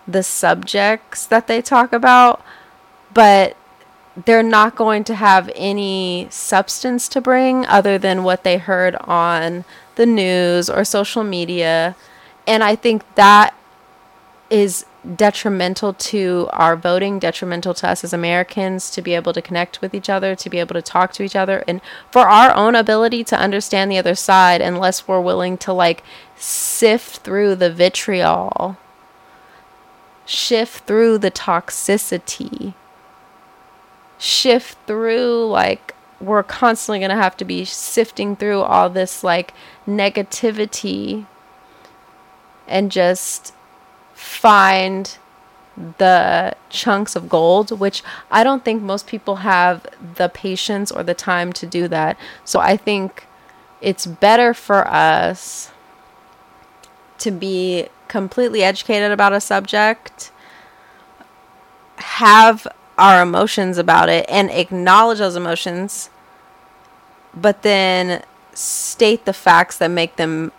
the 0.06 0.22
subjects 0.22 1.26
that 1.26 1.46
they 1.46 1.60
talk 1.60 1.92
about, 1.92 2.42
but 3.12 3.56
they're 4.24 4.42
not 4.42 4.74
going 4.74 5.04
to 5.04 5.14
have 5.14 5.50
any 5.54 6.26
substance 6.30 7.08
to 7.08 7.20
bring 7.20 7.66
other 7.66 7.98
than 7.98 8.24
what 8.24 8.42
they 8.42 8.56
heard 8.56 8.96
on 8.96 9.64
the 9.96 10.06
news 10.06 10.70
or 10.70 10.84
social 10.84 11.22
media. 11.22 11.94
And 12.46 12.64
I 12.64 12.74
think 12.74 13.02
that 13.16 13.54
is 14.50 14.86
detrimental 15.16 15.92
to 15.92 16.48
our 16.52 16.76
voting, 16.76 17.18
detrimental 17.18 17.74
to 17.74 17.88
us 17.88 18.02
as 18.02 18.12
Americans 18.12 18.90
to 18.90 19.02
be 19.02 19.14
able 19.14 19.32
to 19.32 19.42
connect 19.42 19.80
with 19.80 19.94
each 19.94 20.08
other, 20.08 20.34
to 20.34 20.50
be 20.50 20.58
able 20.58 20.74
to 20.74 20.82
talk 20.82 21.12
to 21.12 21.22
each 21.22 21.36
other, 21.36 21.64
and 21.68 21.80
for 22.10 22.28
our 22.28 22.54
own 22.54 22.74
ability 22.74 23.24
to 23.24 23.38
understand 23.38 23.90
the 23.90 23.98
other 23.98 24.14
side, 24.14 24.60
unless 24.60 25.06
we're 25.06 25.20
willing 25.20 25.56
to 25.58 25.72
like 25.72 26.02
sift 26.36 27.18
through 27.18 27.54
the 27.54 27.70
vitriol, 27.70 28.76
shift 30.24 30.84
through 30.84 31.18
the 31.18 31.30
toxicity, 31.30 32.74
shift 34.18 34.76
through 34.86 35.46
like 35.46 35.94
we're 36.20 36.42
constantly 36.42 36.98
going 36.98 37.10
to 37.10 37.16
have 37.16 37.36
to 37.36 37.44
be 37.44 37.64
sifting 37.64 38.34
through 38.34 38.60
all 38.60 38.90
this 38.90 39.22
like 39.22 39.54
negativity 39.86 41.26
and 42.66 42.90
just 42.90 43.54
find 44.18 45.16
the 45.98 46.54
chunks 46.70 47.14
of 47.14 47.28
gold, 47.28 47.78
which 47.78 48.02
I 48.32 48.42
don't 48.42 48.64
think 48.64 48.82
most 48.82 49.06
people 49.06 49.36
have 49.36 49.86
the 50.16 50.28
patience 50.28 50.90
or 50.90 51.04
the 51.04 51.14
time 51.14 51.52
to 51.52 51.66
do 51.66 51.86
that. 51.86 52.18
So 52.44 52.58
I 52.58 52.76
think 52.76 53.26
it's 53.80 54.06
better 54.06 54.52
for 54.52 54.86
us 54.88 55.70
to 57.18 57.30
be 57.30 57.86
completely 58.08 58.64
educated 58.64 59.12
about 59.12 59.32
a 59.32 59.40
subject, 59.40 60.32
have 61.96 62.66
our 62.96 63.22
emotions 63.22 63.78
about 63.78 64.08
it, 64.08 64.26
and 64.28 64.50
acknowledge 64.50 65.18
those 65.18 65.36
emotions, 65.36 66.10
but 67.32 67.62
then 67.62 68.24
state 68.52 69.26
the 69.26 69.32
facts 69.32 69.78
that 69.78 69.92
make 69.92 70.16
them 70.16 70.50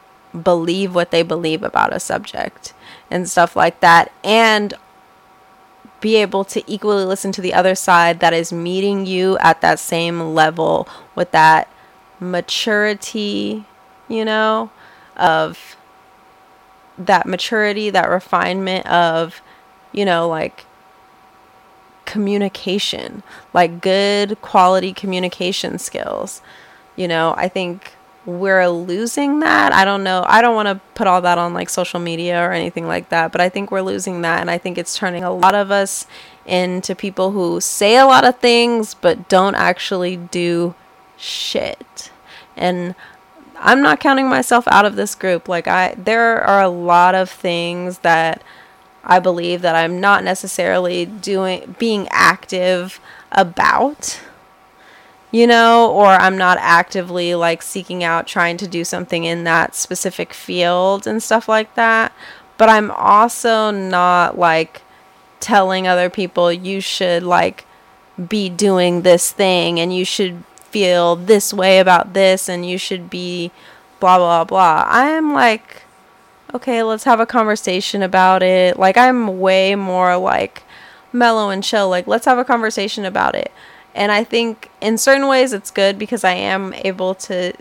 believe 0.43 0.95
what 0.95 1.11
they 1.11 1.23
believe 1.23 1.61
about 1.61 1.93
a 1.93 1.99
subject 1.99 2.73
and 3.09 3.29
stuff 3.29 3.55
like 3.55 3.79
that 3.79 4.11
and 4.23 4.73
be 6.01 6.15
able 6.15 6.43
to 6.45 6.63
equally 6.71 7.03
listen 7.03 7.31
to 7.33 7.41
the 7.41 7.53
other 7.53 7.75
side 7.75 8.19
that 8.19 8.33
is 8.33 8.53
meeting 8.53 9.05
you 9.05 9.37
at 9.39 9.61
that 9.61 9.79
same 9.79 10.33
level 10.33 10.87
with 11.15 11.31
that 11.31 11.69
maturity, 12.19 13.65
you 14.07 14.23
know, 14.23 14.71
of 15.17 15.75
that 16.97 17.25
maturity, 17.25 17.89
that 17.89 18.09
refinement 18.09 18.85
of, 18.87 19.41
you 19.91 20.05
know, 20.05 20.27
like 20.27 20.65
communication, 22.05 23.23
like 23.53 23.81
good 23.81 24.41
quality 24.41 24.93
communication 24.93 25.77
skills. 25.77 26.41
You 26.95 27.07
know, 27.07 27.33
I 27.37 27.47
think 27.47 27.93
we're 28.25 28.67
losing 28.67 29.39
that. 29.39 29.73
I 29.73 29.85
don't 29.85 30.03
know. 30.03 30.25
I 30.27 30.41
don't 30.41 30.55
want 30.55 30.67
to 30.67 30.79
put 30.93 31.07
all 31.07 31.21
that 31.21 31.37
on 31.37 31.53
like 31.53 31.69
social 31.69 31.99
media 31.99 32.45
or 32.45 32.51
anything 32.51 32.87
like 32.87 33.09
that, 33.09 33.31
but 33.31 33.41
I 33.41 33.49
think 33.49 33.71
we're 33.71 33.81
losing 33.81 34.21
that. 34.21 34.41
And 34.41 34.51
I 34.51 34.57
think 34.57 34.77
it's 34.77 34.97
turning 34.97 35.23
a 35.23 35.31
lot 35.33 35.55
of 35.55 35.71
us 35.71 36.05
into 36.45 36.95
people 36.95 37.31
who 37.31 37.61
say 37.61 37.97
a 37.97 38.05
lot 38.05 38.25
of 38.25 38.37
things 38.39 38.93
but 38.93 39.29
don't 39.29 39.55
actually 39.55 40.17
do 40.17 40.75
shit. 41.17 42.11
And 42.57 42.95
I'm 43.57 43.81
not 43.81 43.99
counting 43.99 44.27
myself 44.29 44.67
out 44.67 44.85
of 44.85 44.95
this 44.95 45.15
group. 45.15 45.47
Like 45.47 45.67
I 45.67 45.95
there 45.97 46.41
are 46.41 46.61
a 46.61 46.69
lot 46.69 47.15
of 47.15 47.29
things 47.29 47.99
that 47.99 48.43
I 49.03 49.19
believe 49.19 49.61
that 49.61 49.75
I'm 49.75 49.99
not 49.99 50.23
necessarily 50.23 51.05
doing 51.05 51.75
being 51.79 52.07
active 52.09 52.99
about 53.31 54.19
you 55.31 55.45
know, 55.45 55.91
or 55.91 56.07
I'm 56.07 56.37
not 56.37 56.57
actively 56.59 57.35
like 57.35 57.61
seeking 57.61 58.03
out 58.03 58.27
trying 58.27 58.57
to 58.57 58.67
do 58.67 58.83
something 58.83 59.23
in 59.23 59.43
that 59.43 59.75
specific 59.75 60.33
field 60.33 61.05
and 61.05 61.21
stuff 61.21 61.47
like 61.47 61.75
that. 61.75 62.11
But 62.57 62.69
I'm 62.69 62.91
also 62.91 63.71
not 63.71 64.37
like 64.37 64.81
telling 65.39 65.87
other 65.87 66.09
people 66.09 66.51
you 66.51 66.81
should 66.81 67.23
like 67.23 67.65
be 68.27 68.49
doing 68.49 69.03
this 69.03 69.31
thing 69.31 69.79
and 69.79 69.95
you 69.95 70.03
should 70.03 70.43
feel 70.55 71.15
this 71.15 71.53
way 71.53 71.79
about 71.79 72.13
this 72.13 72.49
and 72.49 72.65
you 72.65 72.77
should 72.77 73.09
be 73.09 73.51
blah 73.99 74.17
blah 74.17 74.43
blah. 74.43 74.83
I 74.87 75.09
am 75.09 75.33
like 75.33 75.83
okay, 76.53 76.81
let's 76.83 77.03
have 77.03 77.19
a 77.19 77.25
conversation 77.25 78.01
about 78.01 78.41
it. 78.41 78.77
Like 78.77 78.97
I'm 78.97 79.39
way 79.39 79.75
more 79.75 80.17
like 80.17 80.63
mellow 81.13 81.49
and 81.49 81.63
chill. 81.63 81.89
Like 81.89 82.07
let's 82.07 82.25
have 82.25 82.37
a 82.37 82.45
conversation 82.45 83.05
about 83.05 83.35
it. 83.35 83.51
And 83.95 84.11
I 84.11 84.23
think 84.23 84.68
in 84.81 84.97
certain 84.97 85.27
ways 85.27 85.53
it's 85.53 85.71
good 85.71 85.99
because 85.99 86.23
I 86.23 86.33
am 86.33 86.73
able 86.73 87.15
to 87.15 87.53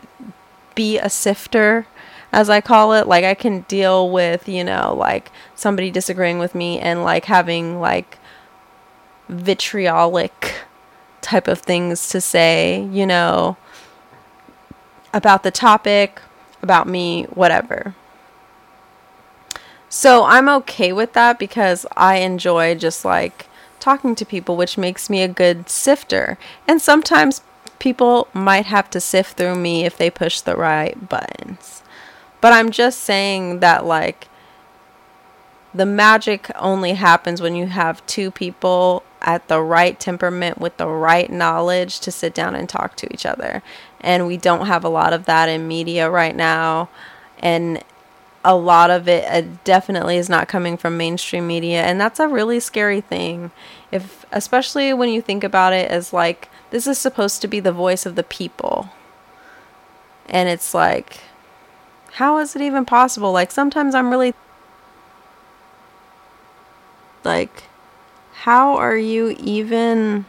be 0.75 0.99
a 0.99 1.11
sifter, 1.11 1.87
as 2.33 2.51
I 2.51 2.61
call 2.61 2.93
it. 2.93 3.07
Like 3.07 3.25
I 3.25 3.35
can 3.35 3.63
deal 3.63 4.11
with, 4.11 4.49
you 4.49 4.65
know, 4.65 4.95
like 4.97 5.31
somebody 5.55 5.91
disagreeing 5.91 6.39
with 6.39 6.55
me 6.55 6.79
and 6.79 7.03
like 7.03 7.25
having 7.25 7.81
like 7.81 8.19
vitriolic 9.29 10.55
type 11.21 11.49
of 11.49 11.61
things 11.61 12.09
to 12.11 12.21
say, 12.21 12.85
you 12.93 13.07
know, 13.07 13.57
about 15.13 15.43
the 15.43 15.51
topic, 15.51 16.21
about 16.63 16.87
me, 16.87 17.25
whatever. 17.25 17.95
So 19.89 20.25
I'm 20.25 20.49
okay 20.51 20.93
with 20.93 21.15
that 21.15 21.39
because 21.39 21.87
I 21.97 22.17
enjoy 22.17 22.75
just 22.75 23.05
like 23.05 23.47
talking 23.89 24.15
to 24.15 24.27
people, 24.27 24.55
which 24.55 24.77
makes 24.77 25.09
me 25.09 25.23
a 25.23 25.29
good 25.29 25.71
sifter. 25.71 26.37
And 26.67 26.83
sometimes 26.83 27.41
people 27.79 28.29
might 28.35 28.67
have 28.67 28.91
to 28.91 29.01
sift 29.01 29.39
through 29.39 29.55
me 29.55 29.87
if 29.87 29.97
they 29.97 30.11
push 30.11 30.43
the 30.43 30.57
right 30.57 31.09
buttons. 31.09 31.83
But 32.43 32.53
I'm 32.53 32.71
just 32.71 33.01
saying 33.01 33.61
that, 33.61 33.87
like, 33.87 34.29
the 35.73 35.87
magic 35.87 36.51
only 36.57 36.93
happens 36.95 37.41
when 37.41 37.55
you 37.55 37.67
have 37.67 38.05
two 38.07 38.31
people 38.31 39.05
at 39.23 39.49
the 39.49 39.61
right 39.63 39.99
temperament 39.99 40.59
with 40.59 40.77
the 40.77 40.87
right 40.87 41.31
knowledge 41.31 41.99
to 42.01 42.11
sit 42.11 42.35
down 42.35 42.55
and 42.55 42.69
talk 42.69 42.95
to 42.97 43.13
each 43.13 43.25
other. 43.25 43.63
And 44.03 44.27
we 44.27 44.37
don't 44.37 44.67
have 44.67 44.85
a 44.85 44.91
lot 44.91 45.15
of 45.15 45.25
that 45.25 45.49
in 45.49 45.67
media 45.67 46.11
right 46.11 46.37
now. 46.37 46.91
And 47.39 47.83
a 48.49 48.57
lot 48.57 48.91
of 48.91 49.07
it 49.07 49.27
uh, 49.27 49.47
definitely 49.63 50.17
is 50.17 50.31
not 50.31 50.49
coming 50.49 50.79
from 50.79 50.97
mainstream 50.97 51.47
media 51.47 51.83
and 51.83 52.01
that's 52.01 52.19
a 52.19 52.27
really 52.27 52.59
scary 52.59 53.03
thing. 53.03 53.51
If 53.93 54.25
especially 54.33 54.95
when 54.95 55.11
you 55.11 55.21
think 55.21 55.45
about 55.45 55.75
it 55.75 55.91
as 55.91 56.15
like 56.15 56.49
this 56.71 56.87
is 56.87 56.97
supposed 56.97 57.43
to 57.43 57.47
be 57.49 57.61
the 57.61 57.73
voice 57.73 58.07
of 58.07 58.15
the 58.15 58.23
people. 58.23 58.89
And 60.31 60.49
it's 60.49 60.73
like 60.73 61.21
how 62.13 62.39
is 62.39 62.57
it 62.57 62.63
even 62.63 62.87
possible? 62.87 63.33
Like 63.33 63.51
sometimes 63.51 63.95
i'm 63.95 64.11
really 64.11 64.33
like 67.25 67.65
how 68.33 68.77
are 68.77 68.97
you 68.97 69.37
even 69.39 70.25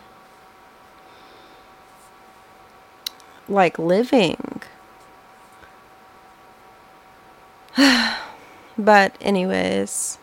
like 3.48 3.80
living 3.80 4.62
but, 8.78 9.16
anyways, 9.22 10.18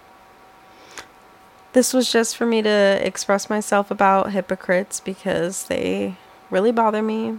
this 1.73 1.93
was 1.93 2.11
just 2.11 2.37
for 2.37 2.47
me 2.47 2.63
to 2.63 3.01
express 3.03 3.51
myself 3.51 3.91
about 3.91 4.33
hypocrites 4.33 5.01
because 5.01 5.65
they 5.65 6.17
really 6.51 6.73
bother 6.73 7.03
me. 7.03 7.39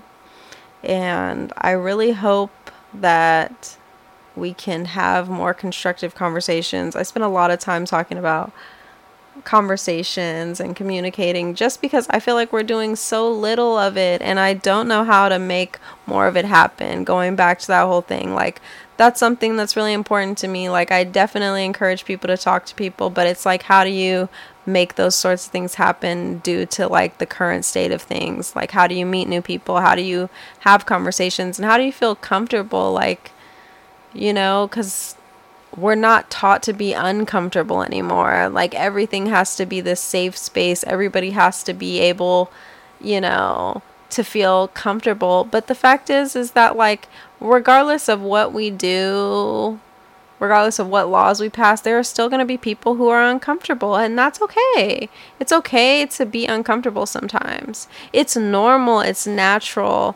And 0.84 1.52
I 1.58 1.72
really 1.72 2.12
hope 2.12 2.52
that 2.94 3.78
we 4.36 4.54
can 4.54 4.86
have 4.86 5.30
more 5.30 5.54
constructive 5.54 6.14
conversations. 6.14 6.96
I 6.96 7.04
spent 7.04 7.24
a 7.24 7.30
lot 7.30 7.52
of 7.52 7.60
time 7.60 7.86
talking 7.86 8.18
about 8.18 8.52
conversations 9.44 10.60
and 10.60 10.76
communicating 10.76 11.56
just 11.56 11.82
because 11.82 12.08
I 12.10 12.20
feel 12.20 12.36
like 12.36 12.52
we're 12.52 12.64
doing 12.64 12.96
so 12.96 13.32
little 13.32 13.78
of 13.78 13.98
it 13.98 14.22
and 14.22 14.40
I 14.40 14.54
don't 14.54 14.88
know 14.88 15.04
how 15.04 15.30
to 15.30 15.40
make 15.40 15.78
more 16.06 16.28
of 16.28 16.38
it 16.38 16.46
happen. 16.46 17.04
Going 17.04 17.36
back 17.36 17.60
to 17.60 17.68
that 17.68 17.86
whole 17.86 18.02
thing, 18.02 18.34
like 18.34 18.62
that's 18.98 19.20
something 19.20 19.56
that's 19.56 19.76
really 19.76 19.94
important 19.94 20.38
to 20.40 20.48
me. 20.48 20.70
Like 20.70 20.92
I 20.92 21.04
definitely 21.04 21.64
encourage 21.64 22.06
people 22.06 22.28
to 22.28 22.38
talk 22.38 22.66
to 22.66 22.76
people, 22.76 23.10
but 23.10 23.28
it's 23.28 23.46
like 23.46 23.64
how 23.64 23.84
do 23.84 23.90
you 23.90 24.28
make 24.66 24.96
those 24.96 25.16
sorts 25.16 25.46
of 25.46 25.52
things 25.52 25.76
happen 25.76 26.40
due 26.40 26.66
to 26.66 26.88
like 26.88 27.20
the 27.20 27.26
current 27.26 27.64
state 27.64 27.92
of 27.92 28.02
things? 28.02 28.56
Like 28.56 28.72
how 28.72 28.88
do 28.88 28.96
you 28.96 29.06
meet 29.06 29.28
new 29.28 29.42
people? 29.42 29.80
How 29.80 29.96
do 29.96 30.02
you 30.02 30.30
have 30.62 30.86
conversations 30.86 31.60
and 31.60 31.66
how 31.66 31.78
do 31.78 31.84
you 31.84 31.94
feel 31.94 32.16
comfortable 32.16 32.92
like 32.92 33.32
you 34.14 34.34
know 34.34 34.68
cuz 34.70 35.16
we're 35.76 35.96
not 35.96 36.30
taught 36.30 36.64
to 36.64 36.74
be 36.74 36.94
uncomfortable 36.94 37.84
anymore. 37.84 38.50
Like 38.50 38.74
everything 38.74 39.28
has 39.28 39.56
to 39.58 39.66
be 39.66 39.80
this 39.80 40.02
safe 40.02 40.36
space. 40.36 40.84
Everybody 40.86 41.32
has 41.32 41.62
to 41.64 41.74
be 41.74 42.00
able, 42.00 42.52
you 43.00 43.22
know, 43.22 43.84
to 44.12 44.24
feel 44.24 44.70
comfortable. 44.70 45.44
But 45.44 45.68
the 45.68 45.76
fact 45.76 46.10
is 46.10 46.36
is 46.36 46.52
that 46.52 46.76
like 46.76 47.08
regardless 47.40 48.10
of 48.10 48.22
what 48.22 48.54
we 48.54 48.70
do, 48.70 49.80
regardless 50.40 50.80
of 50.80 50.88
what 50.88 51.10
laws 51.10 51.40
we 51.40 51.50
pass, 51.50 51.82
there 51.82 51.98
are 51.98 52.04
still 52.04 52.30
going 52.30 52.40
to 52.40 52.46
be 52.46 52.58
people 52.58 52.96
who 52.96 53.10
are 53.10 53.24
uncomfortable, 53.24 53.96
and 53.96 54.18
that's 54.18 54.42
okay. 54.42 55.10
It's 55.40 55.52
okay 55.52 56.06
to 56.06 56.26
be 56.26 56.46
uncomfortable 56.46 57.06
sometimes. 57.06 57.88
It's 58.14 58.36
normal, 58.36 59.00
it's 59.02 59.26
natural. 59.26 60.16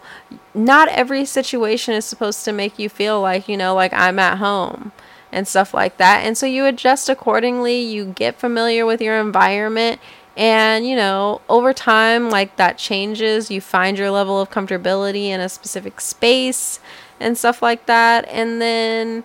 Not 0.53 0.89
every 0.89 1.25
situation 1.25 1.93
is 1.93 2.05
supposed 2.05 2.45
to 2.45 2.51
make 2.51 2.77
you 2.77 2.89
feel 2.89 3.21
like, 3.21 3.47
you 3.47 3.57
know, 3.57 3.73
like 3.73 3.93
I'm 3.93 4.19
at 4.19 4.37
home 4.37 4.91
and 5.31 5.47
stuff 5.47 5.73
like 5.73 5.97
that. 5.97 6.25
And 6.25 6.37
so 6.37 6.45
you 6.45 6.65
adjust 6.65 7.09
accordingly, 7.09 7.79
you 7.79 8.05
get 8.05 8.35
familiar 8.37 8.85
with 8.85 9.01
your 9.01 9.19
environment. 9.19 9.99
And, 10.37 10.87
you 10.87 10.95
know, 10.95 11.41
over 11.49 11.73
time, 11.73 12.29
like 12.29 12.55
that 12.55 12.77
changes. 12.77 13.51
You 13.51 13.61
find 13.61 13.97
your 13.97 14.11
level 14.11 14.39
of 14.39 14.49
comfortability 14.49 15.25
in 15.25 15.41
a 15.41 15.49
specific 15.49 15.99
space 15.99 16.79
and 17.19 17.37
stuff 17.37 17.61
like 17.61 17.85
that. 17.87 18.27
And 18.29 18.61
then 18.61 19.23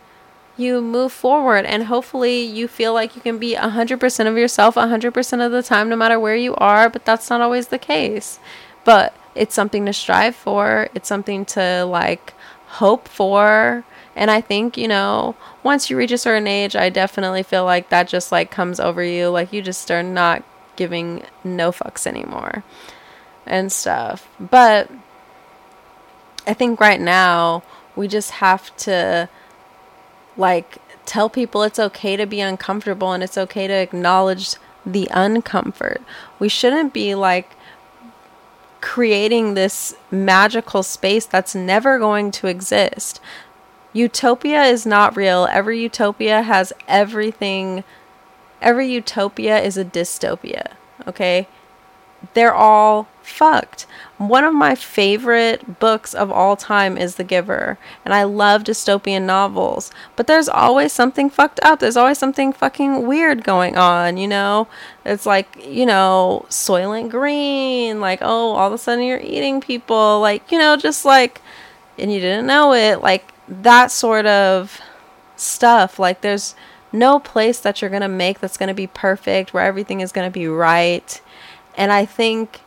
you 0.57 0.81
move 0.81 1.13
forward 1.13 1.67
and 1.67 1.85
hopefully 1.85 2.41
you 2.41 2.67
feel 2.67 2.95
like 2.95 3.15
you 3.15 3.23
can 3.23 3.39
be 3.39 3.55
100% 3.55 4.27
of 4.27 4.39
yourself 4.39 4.75
100% 4.75 5.47
of 5.47 5.53
the 5.53 5.63
time 5.63 5.89
no 5.89 5.97
matter 5.97 6.19
where 6.19 6.37
you 6.37 6.55
are 6.57 6.89
but 6.89 7.05
that's 7.05 7.29
not 7.29 7.41
always 7.41 7.69
the 7.69 7.79
case 7.79 8.39
but 8.85 9.15
it's 9.35 9.55
something 9.55 9.85
to 9.85 9.93
strive 9.93 10.35
for 10.35 10.89
it's 10.95 11.09
something 11.09 11.45
to 11.45 11.85
like 11.85 12.33
hope 12.67 13.07
for 13.07 13.85
and 14.15 14.31
i 14.31 14.41
think 14.41 14.79
you 14.79 14.89
know 14.89 15.35
once 15.63 15.91
you 15.91 15.97
reach 15.97 16.11
a 16.11 16.19
certain 16.19 16.47
age 16.47 16.75
i 16.75 16.89
definitely 16.89 17.43
feel 17.43 17.65
like 17.65 17.91
that 17.91 18.09
just 18.09 18.33
like 18.33 18.51
comes 18.51 18.81
over 18.81 19.03
you 19.03 19.29
like 19.29 19.53
you 19.53 19.61
just 19.61 19.91
are 19.91 20.03
not 20.03 20.43
giving 20.77 21.25
no 21.45 21.73
fucks 21.73 22.07
anymore 22.07 22.63
and 23.47 23.73
stuff 23.73 24.29
but 24.39 24.91
i 26.47 26.55
think 26.55 26.81
right 26.81 27.01
now 27.01 27.63
we 27.97 28.07
just 28.07 28.33
have 28.33 28.77
to 28.77 29.29
like, 30.37 30.79
tell 31.07 31.29
people 31.29 31.63
it's 31.63 31.79
okay 31.79 32.17
to 32.17 32.27
be 32.27 32.41
uncomfortable 32.41 33.13
and 33.13 33.23
it's 33.23 33.39
okay 33.39 33.67
to 33.67 33.73
acknowledge 33.73 34.57
the 34.85 35.09
uncomfort. 35.11 35.99
We 36.39 36.49
shouldn't 36.49 36.93
be 36.93 37.15
like 37.15 37.53
creating 38.81 39.55
this 39.55 39.97
magical 40.11 40.83
space 40.83 41.27
that's 41.27 41.55
never 41.55 41.99
going 41.99 42.31
to 42.33 42.47
exist. 42.47 43.21
Utopia 43.93 44.65
is 44.65 44.85
not 44.85 45.17
real. 45.17 45.49
Every 45.51 45.81
utopia 45.81 46.43
has 46.43 46.73
everything. 46.87 47.83
Every 48.61 48.89
utopia 48.89 49.61
is 49.61 49.77
a 49.77 49.85
dystopia. 49.85 50.73
Okay? 51.07 51.49
They're 52.35 52.55
all 52.55 53.09
fucked. 53.23 53.87
One 54.19 54.45
of 54.45 54.55
my 54.55 54.75
favorite 54.75 55.79
books 55.79 56.15
of 56.15 56.33
all 56.33 56.57
time 56.57 56.97
is 56.97 57.17
The 57.17 57.25
Giver, 57.25 57.79
and 58.05 58.15
I 58.15 58.25
love 58.25 58.65
dystopian 58.65 59.23
novels. 59.23 59.91
But 60.17 60.27
there's 60.27 60.49
always 60.49 60.93
something 60.93 61.29
fucked 61.29 61.61
up. 61.63 61.81
There's 61.81 61.97
always 61.97 62.19
something 62.19 62.53
fucking 62.53 63.07
weird 63.07 63.45
going 63.45 63.77
on, 63.77 64.17
you 64.17 64.27
know? 64.29 64.69
It's 65.05 65.27
like, 65.27 65.65
you 65.67 65.85
know, 65.85 66.47
Soylent 66.49 67.11
Green, 67.11 68.01
like, 68.01 68.21
oh, 68.23 68.53
all 68.53 68.69
of 68.69 68.73
a 68.73 68.79
sudden 68.79 69.05
you're 69.05 69.21
eating 69.21 69.61
people, 69.61 70.21
like, 70.21 70.51
you 70.51 70.59
know, 70.59 70.77
just 70.77 71.05
like, 71.05 71.43
and 71.99 72.13
you 72.13 72.21
didn't 72.21 72.47
know 72.47 72.73
it, 72.73 73.03
like 73.03 73.33
that 73.49 73.91
sort 73.91 74.27
of 74.27 74.81
stuff. 75.37 75.99
Like, 75.99 76.23
there's 76.23 76.55
no 76.99 77.19
place 77.19 77.61
that 77.61 77.81
you're 77.81 77.91
gonna 77.91 78.09
make 78.09 78.41
that's 78.41 78.57
gonna 78.57 78.75
be 78.75 78.87
perfect, 78.87 79.53
where 79.53 79.65
everything 79.65 80.01
is 80.01 80.13
gonna 80.13 80.31
be 80.31 80.49
right. 80.49 81.21
And 81.77 81.93
I 81.93 82.05
think 82.05 82.61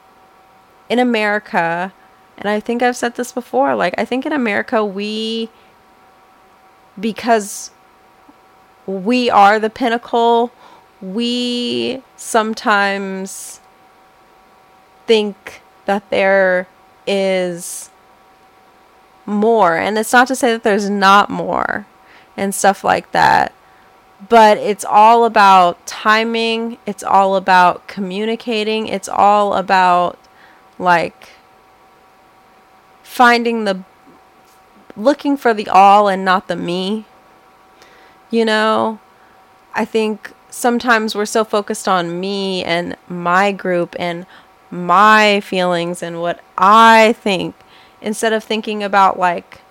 in 0.87 0.99
America, 0.99 1.93
and 2.37 2.49
I 2.49 2.59
think 2.59 2.81
I've 2.81 2.97
said 2.97 3.15
this 3.15 3.31
before, 3.31 3.75
like 3.75 3.95
I 3.97 4.05
think 4.05 4.25
in 4.25 4.33
America 4.33 4.83
we 4.85 5.49
because 6.99 7.71
we 8.85 9.29
are 9.29 9.59
the 9.59 9.69
pinnacle, 9.69 10.51
we 11.01 12.01
sometimes 12.17 13.59
think 15.05 15.61
that 15.85 16.09
there 16.09 16.67
is 17.07 17.89
more. 19.25 19.75
And 19.77 19.97
it's 19.97 20.11
not 20.11 20.27
to 20.27 20.35
say 20.35 20.51
that 20.51 20.63
there's 20.63 20.89
not 20.89 21.29
more 21.29 21.85
and 22.35 22.53
stuff 22.53 22.83
like 22.83 23.11
that. 23.11 23.53
But 24.27 24.57
it's 24.57 24.83
all 24.83 25.23
about 25.23 25.85
timing, 25.87 26.77
it's 26.85 27.03
all 27.03 27.35
about 27.35 27.87
communicating, 27.87 28.87
it's 28.87 29.07
all 29.07 29.53
about 29.53 30.19
like 30.77 31.29
finding 33.01 33.65
the 33.65 33.83
looking 34.95 35.37
for 35.37 35.53
the 35.53 35.67
all 35.69 36.07
and 36.07 36.25
not 36.25 36.47
the 36.47 36.55
me. 36.55 37.05
You 38.29 38.45
know, 38.45 38.99
I 39.73 39.85
think 39.85 40.33
sometimes 40.49 41.15
we're 41.15 41.25
so 41.25 41.43
focused 41.43 41.87
on 41.87 42.19
me 42.19 42.63
and 42.63 42.97
my 43.07 43.51
group 43.51 43.95
and 43.97 44.25
my 44.69 45.39
feelings 45.41 46.03
and 46.03 46.21
what 46.21 46.43
I 46.57 47.13
think 47.13 47.55
instead 48.01 48.33
of 48.33 48.43
thinking 48.43 48.83
about 48.83 49.17
like 49.17 49.61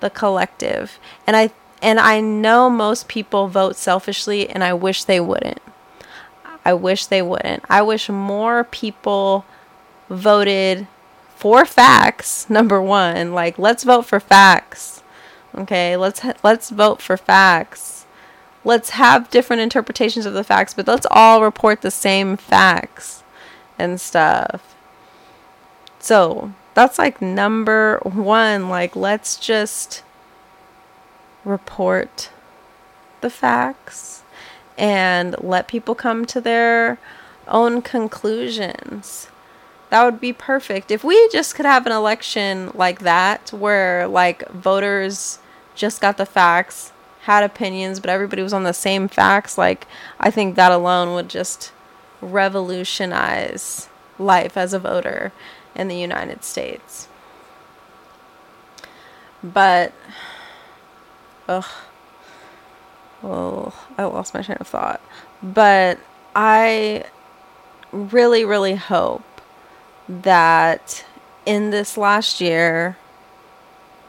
the 0.00 0.10
collective. 0.10 0.98
And 1.26 1.36
I 1.36 1.50
and 1.80 2.00
I 2.00 2.20
know 2.20 2.68
most 2.68 3.08
people 3.08 3.48
vote 3.48 3.76
selfishly 3.76 4.48
and 4.48 4.64
I 4.64 4.72
wish 4.72 5.04
they 5.04 5.20
wouldn't. 5.20 5.62
I 6.64 6.74
wish 6.74 7.06
they 7.06 7.22
wouldn't. 7.22 7.64
I 7.70 7.82
wish 7.82 8.08
more 8.08 8.64
people 8.64 9.44
voted 10.08 10.86
for 11.36 11.64
facts. 11.64 12.50
Number 12.50 12.82
one, 12.82 13.32
like 13.32 13.58
let's 13.58 13.84
vote 13.84 14.06
for 14.06 14.20
facts. 14.20 15.02
Okay, 15.54 15.96
let's 15.96 16.20
let's 16.42 16.70
vote 16.70 17.00
for 17.00 17.16
facts. 17.16 18.06
Let's 18.64 18.90
have 18.90 19.30
different 19.30 19.62
interpretations 19.62 20.26
of 20.26 20.34
the 20.34 20.44
facts, 20.44 20.74
but 20.74 20.86
let's 20.86 21.06
all 21.10 21.42
report 21.42 21.80
the 21.80 21.90
same 21.90 22.36
facts 22.36 23.22
and 23.78 24.00
stuff. 24.00 24.74
So 26.00 26.52
that's 26.74 26.98
like 26.98 27.22
number 27.22 27.98
one. 28.02 28.68
Like, 28.68 28.94
let's 28.94 29.36
just 29.36 30.02
report 31.48 32.30
the 33.20 33.30
facts 33.30 34.22
and 34.76 35.34
let 35.42 35.66
people 35.66 35.94
come 35.94 36.24
to 36.26 36.40
their 36.40 36.98
own 37.48 37.82
conclusions. 37.82 39.28
That 39.90 40.04
would 40.04 40.20
be 40.20 40.32
perfect. 40.32 40.90
If 40.90 41.02
we 41.02 41.28
just 41.30 41.54
could 41.54 41.66
have 41.66 41.86
an 41.86 41.92
election 41.92 42.70
like 42.74 43.00
that, 43.00 43.52
where 43.52 44.06
like 44.06 44.48
voters 44.50 45.38
just 45.74 46.00
got 46.00 46.18
the 46.18 46.26
facts, 46.26 46.92
had 47.22 47.42
opinions, 47.42 48.00
but 48.00 48.10
everybody 48.10 48.42
was 48.42 48.52
on 48.52 48.64
the 48.64 48.72
same 48.72 49.08
facts, 49.08 49.58
like 49.58 49.86
I 50.20 50.30
think 50.30 50.54
that 50.56 50.72
alone 50.72 51.14
would 51.14 51.28
just 51.28 51.72
revolutionize 52.20 53.88
life 54.18 54.56
as 54.56 54.72
a 54.72 54.78
voter 54.78 55.32
in 55.74 55.88
the 55.88 55.96
United 55.96 56.44
States. 56.44 57.08
But, 59.42 59.92
ugh, 61.48 61.64
well, 63.22 63.74
I 63.96 64.04
lost 64.04 64.34
my 64.34 64.42
train 64.42 64.58
of 64.60 64.66
thought. 64.66 65.00
But 65.42 65.98
I 66.34 67.04
really, 67.92 68.44
really 68.44 68.76
hope 68.76 69.22
that 70.08 71.04
in 71.46 71.70
this 71.70 71.96
last 71.96 72.40
year, 72.40 72.96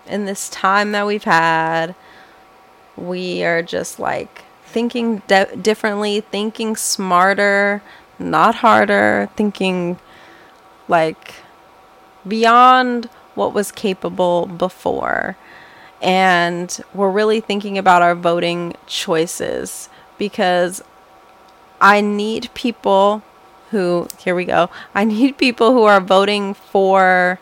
in 0.08 0.26
this 0.26 0.50
time 0.50 0.92
that 0.92 1.08
we've 1.08 1.24
had, 1.24 1.96
we 2.96 3.44
are 3.44 3.62
just 3.62 4.00
like 4.00 4.44
thinking 4.66 5.22
de- 5.28 5.56
differently, 5.56 6.22
thinking 6.22 6.76
smarter, 6.76 7.82
not 8.18 8.56
harder, 8.56 9.30
thinking 9.36 10.00
like 10.88 11.36
beyond 12.28 13.06
what 13.36 13.54
was 13.54 13.72
capable 13.72 14.46
before. 14.46 15.38
And 16.02 16.80
we're 16.94 17.12
really 17.12 17.42
thinking 17.42 17.78
about 17.78 18.02
our 18.02 18.16
voting 18.16 18.76
choices 18.88 19.90
because 20.18 20.82
I 21.82 22.02
need 22.02 22.50
people 22.54 23.24
who, 23.72 24.08
here 24.18 24.36
we 24.36 24.46
go, 24.46 24.70
I 24.96 25.04
need 25.04 25.38
people 25.38 25.74
who 25.74 25.84
are 25.84 26.02
voting 26.02 26.54
for 26.54 27.40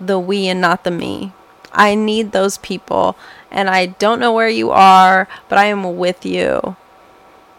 the 0.00 0.18
we 0.18 0.48
and 0.48 0.60
not 0.60 0.84
the 0.84 0.90
me. 0.90 1.32
I 1.72 1.94
need 1.94 2.32
those 2.32 2.58
people. 2.58 3.16
And 3.50 3.68
I 3.68 3.86
don't 3.86 4.20
know 4.20 4.32
where 4.32 4.48
you 4.48 4.70
are, 4.70 5.28
but 5.48 5.58
I 5.58 5.66
am 5.66 5.96
with 5.96 6.24
you. 6.24 6.76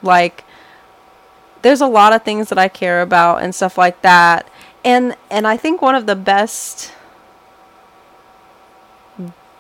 Like, 0.02 0.44
there's 1.62 1.82
a 1.82 1.88
lot 1.88 2.14
of 2.14 2.24
things 2.24 2.50
that 2.50 2.58
I 2.60 2.68
care 2.68 3.02
about 3.02 3.42
and 3.42 3.56
stuff 3.56 3.78
like 3.78 4.02
that. 4.02 4.48
And 4.84 5.16
and 5.32 5.48
I 5.48 5.58
think 5.58 5.82
one 5.82 5.96
of 5.96 6.06
the 6.06 6.16
best 6.16 6.92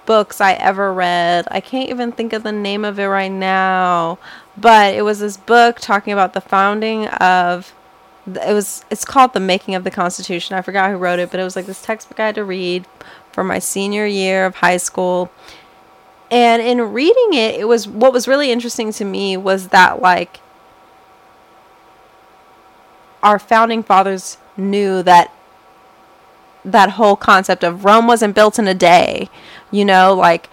books 0.05 0.41
I 0.41 0.53
ever 0.53 0.93
read. 0.93 1.47
I 1.51 1.61
can't 1.61 1.89
even 1.89 2.11
think 2.11 2.33
of 2.33 2.43
the 2.43 2.51
name 2.51 2.85
of 2.85 2.99
it 2.99 3.05
right 3.05 3.31
now, 3.31 4.19
but 4.57 4.93
it 4.93 5.03
was 5.03 5.19
this 5.19 5.37
book 5.37 5.79
talking 5.79 6.13
about 6.13 6.33
the 6.33 6.41
founding 6.41 7.07
of 7.07 7.73
it 8.25 8.53
was 8.53 8.85
it's 8.89 9.03
called 9.03 9.33
The 9.33 9.39
Making 9.39 9.75
of 9.75 9.83
the 9.83 9.91
Constitution. 9.91 10.55
I 10.55 10.61
forgot 10.61 10.91
who 10.91 10.97
wrote 10.97 11.19
it, 11.19 11.31
but 11.31 11.39
it 11.39 11.43
was 11.43 11.55
like 11.55 11.65
this 11.65 11.81
textbook 11.81 12.19
I 12.19 12.27
had 12.27 12.35
to 12.35 12.43
read 12.43 12.85
for 13.31 13.43
my 13.43 13.59
senior 13.59 14.05
year 14.05 14.45
of 14.45 14.55
high 14.55 14.77
school. 14.77 15.31
And 16.31 16.61
in 16.61 16.93
reading 16.93 17.33
it, 17.33 17.59
it 17.59 17.67
was 17.67 17.87
what 17.87 18.13
was 18.13 18.27
really 18.27 18.51
interesting 18.51 18.91
to 18.93 19.05
me 19.05 19.35
was 19.37 19.69
that 19.69 20.01
like 20.01 20.39
our 23.21 23.39
founding 23.39 23.83
fathers 23.83 24.37
knew 24.57 25.03
that 25.03 25.31
that 26.65 26.91
whole 26.91 27.15
concept 27.15 27.63
of 27.63 27.85
Rome 27.85 28.07
wasn't 28.07 28.35
built 28.35 28.57
in 28.59 28.67
a 28.67 28.73
day. 28.73 29.29
You 29.71 29.85
know, 29.85 30.13
like 30.13 30.49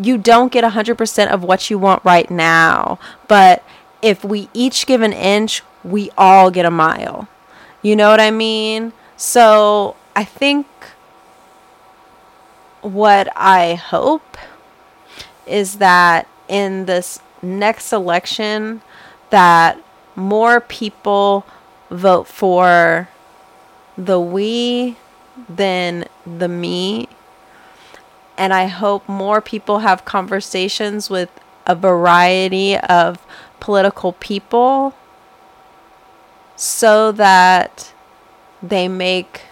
you 0.00 0.18
don't 0.18 0.52
get 0.52 0.64
100% 0.64 1.28
of 1.28 1.42
what 1.42 1.70
you 1.70 1.78
want 1.78 2.04
right 2.04 2.30
now, 2.30 2.98
but 3.26 3.62
if 4.02 4.24
we 4.24 4.48
each 4.52 4.86
give 4.86 5.02
an 5.02 5.12
inch, 5.12 5.62
we 5.82 6.10
all 6.16 6.50
get 6.50 6.64
a 6.64 6.70
mile. 6.70 7.28
You 7.82 7.96
know 7.96 8.10
what 8.10 8.20
I 8.20 8.30
mean? 8.30 8.92
So, 9.16 9.96
I 10.14 10.24
think 10.24 10.66
what 12.80 13.28
I 13.36 13.74
hope 13.74 14.36
is 15.46 15.76
that 15.76 16.28
in 16.48 16.86
this 16.86 17.20
next 17.42 17.92
election 17.92 18.82
that 19.30 19.80
more 20.16 20.60
people 20.60 21.46
vote 21.90 22.26
for 22.26 23.08
the 23.96 24.20
we 24.20 24.96
than 25.48 26.06
the 26.26 26.48
me. 26.48 27.08
And 28.36 28.54
I 28.54 28.66
hope 28.66 29.08
more 29.08 29.40
people 29.40 29.80
have 29.80 30.04
conversations 30.04 31.10
with 31.10 31.30
a 31.66 31.74
variety 31.74 32.76
of 32.76 33.24
political 33.60 34.12
people 34.14 34.94
so 36.56 37.12
that 37.12 37.92
they 38.62 38.88
make 38.88 39.42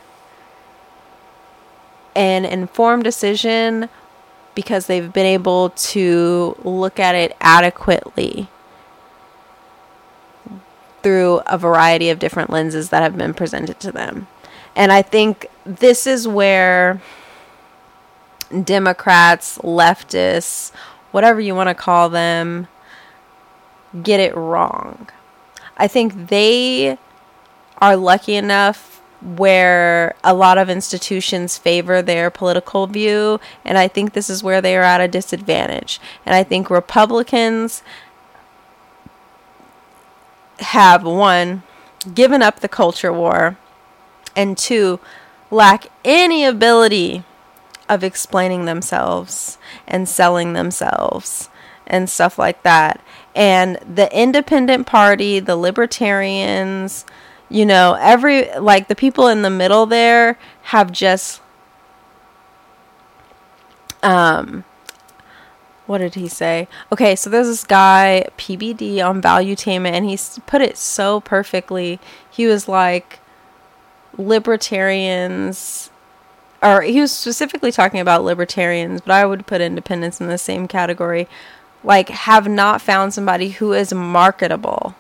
an 2.15 2.45
informed 2.45 3.05
decision 3.05 3.89
because 4.55 4.87
they've 4.87 5.13
been 5.13 5.27
able 5.27 5.71
to 5.71 6.57
look 6.65 6.99
at 6.99 7.15
it 7.15 7.37
adequately 7.41 8.49
through 11.03 11.41
a 11.47 11.59
variety 11.59 12.11
of 12.11 12.19
different 12.19 12.51
lenses 12.51 12.89
that 12.89 13.03
have 13.03 13.17
been 13.17 13.35
presented 13.35 13.79
to 13.79 13.93
them. 13.93 14.27
And 14.77 14.93
I 14.93 15.01
think 15.01 15.47
this 15.65 16.07
is 16.07 16.29
where 16.29 17.01
Democrats, 18.63 19.59
leftists, 19.59 20.71
whatever 21.11 21.41
you 21.41 21.55
want 21.55 21.69
to 21.69 21.75
call 21.75 22.11
them, 22.11 22.69
get 24.03 24.21
it 24.21 24.37
wrong. 24.37 25.09
I 25.79 25.89
think 25.89 26.29
they 26.29 26.99
are 27.79 27.97
lucky 27.97 28.35
enough 28.35 29.01
where 29.23 30.15
a 30.23 30.35
lot 30.35 30.59
of 30.59 30.69
institutions 30.69 31.57
favor 31.57 32.03
their 32.03 32.31
political 32.31 32.87
view, 32.87 33.41
and 33.65 33.79
I 33.79 33.89
think 33.89 34.13
this 34.13 34.29
is 34.29 34.43
where 34.43 34.61
they 34.61 34.77
are 34.77 34.83
at 34.83 35.01
a 35.01 35.09
disadvantage. 35.09 36.01
And 36.27 36.35
I 36.35 36.43
think 36.43 36.69
Republicans 36.69 37.83
have 40.59 41.03
one 41.03 41.63
given 42.15 42.43
up 42.43 42.61
the 42.61 42.69
culture 42.69 43.13
war 43.13 43.57
and 44.37 44.57
two, 44.57 45.01
lack 45.51 45.87
any 46.05 46.45
ability 46.45 47.25
of 47.89 48.05
explaining 48.05 48.65
themselves 48.67 49.59
and 49.87 50.09
selling 50.09 50.53
themselves 50.53 51.49
and 51.87 52.11
stuff 52.11 52.39
like 52.39 52.63
that. 52.63 53.01
And 53.35 53.77
the 53.77 54.15
independent 54.19 54.87
party, 54.87 55.41
the 55.41 55.57
libertarians, 55.57 57.05
you 57.49 57.65
know, 57.65 57.97
every 58.01 58.51
like 58.59 58.89
the 58.89 58.95
people 58.95 59.29
in 59.29 59.43
the 59.43 59.51
middle 59.51 59.87
there 59.87 60.39
have 60.63 60.91
just 60.91 61.41
um 64.03 64.65
what 65.87 65.99
did 65.99 66.17
he 66.17 66.27
say? 66.27 66.67
Okay, 66.91 67.15
so 67.15 67.31
there's 67.31 67.47
this 67.47 67.63
guy 67.63 68.27
PBD 68.37 69.07
on 69.09 69.23
Valuetainment 69.23 69.93
and 69.93 70.05
he 70.05 70.19
put 70.47 70.61
it 70.61 70.77
so 70.77 71.21
perfectly. 71.21 72.01
He 72.29 72.47
was 72.47 72.67
like 72.67 73.21
libertarians 74.19 75.91
or 76.63 76.83
he 76.83 77.01
was 77.01 77.13
specifically 77.13 77.71
talking 77.71 78.01
about 78.01 78.25
libertarians, 78.25 79.01
but 79.01 79.13
I 79.13 79.27
would 79.27 79.47
put 79.47 79.61
independents 79.61 80.21
in 80.21 80.27
the 80.27 80.39
same 80.39 80.67
category, 80.67 81.29
like 81.85 82.09
have 82.09 82.49
not 82.49 82.81
found 82.81 83.15
somebody 83.15 83.51
who 83.51 83.73
is 83.73 83.93
marketable. 83.93 84.95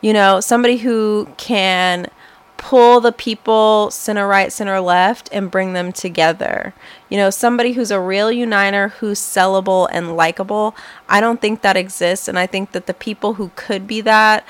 You 0.00 0.12
know, 0.12 0.40
somebody 0.40 0.78
who 0.78 1.28
can 1.36 2.08
pull 2.56 3.00
the 3.00 3.12
people 3.12 3.90
center 3.90 4.26
right, 4.26 4.52
center 4.52 4.80
left 4.80 5.28
and 5.30 5.50
bring 5.50 5.74
them 5.74 5.92
together. 5.92 6.74
You 7.08 7.18
know, 7.18 7.30
somebody 7.30 7.72
who's 7.72 7.90
a 7.90 8.00
real 8.00 8.32
uniter, 8.32 8.88
who's 8.88 9.20
sellable 9.20 9.88
and 9.92 10.16
likable. 10.16 10.74
I 11.08 11.20
don't 11.20 11.40
think 11.40 11.60
that 11.62 11.76
exists. 11.76 12.28
And 12.28 12.38
I 12.38 12.46
think 12.46 12.72
that 12.72 12.86
the 12.86 12.94
people 12.94 13.34
who 13.34 13.50
could 13.54 13.86
be 13.86 14.00
that 14.02 14.44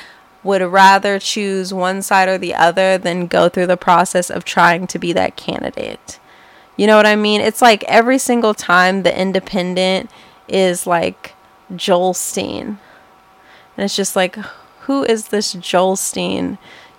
would 0.46 0.62
rather 0.62 1.18
choose 1.18 1.74
one 1.74 2.00
side 2.00 2.28
or 2.28 2.38
the 2.38 2.54
other 2.54 2.96
than 2.96 3.26
go 3.26 3.48
through 3.48 3.66
the 3.66 3.76
process 3.76 4.30
of 4.30 4.44
trying 4.44 4.86
to 4.86 4.98
be 4.98 5.12
that 5.12 5.36
candidate. 5.36 6.18
You 6.76 6.86
know 6.86 6.96
what 6.96 7.06
I 7.06 7.16
mean? 7.16 7.40
It's 7.40 7.60
like 7.60 7.84
every 7.84 8.18
single 8.18 8.54
time 8.54 9.02
the 9.02 9.20
independent 9.20 10.10
is 10.48 10.86
like 10.86 11.34
Joel. 11.74 12.16
And 12.36 12.78
it's 13.76 13.96
just 13.96 14.14
like, 14.14 14.36
who 14.82 15.04
is 15.04 15.28
this 15.28 15.52
Joel? 15.52 15.98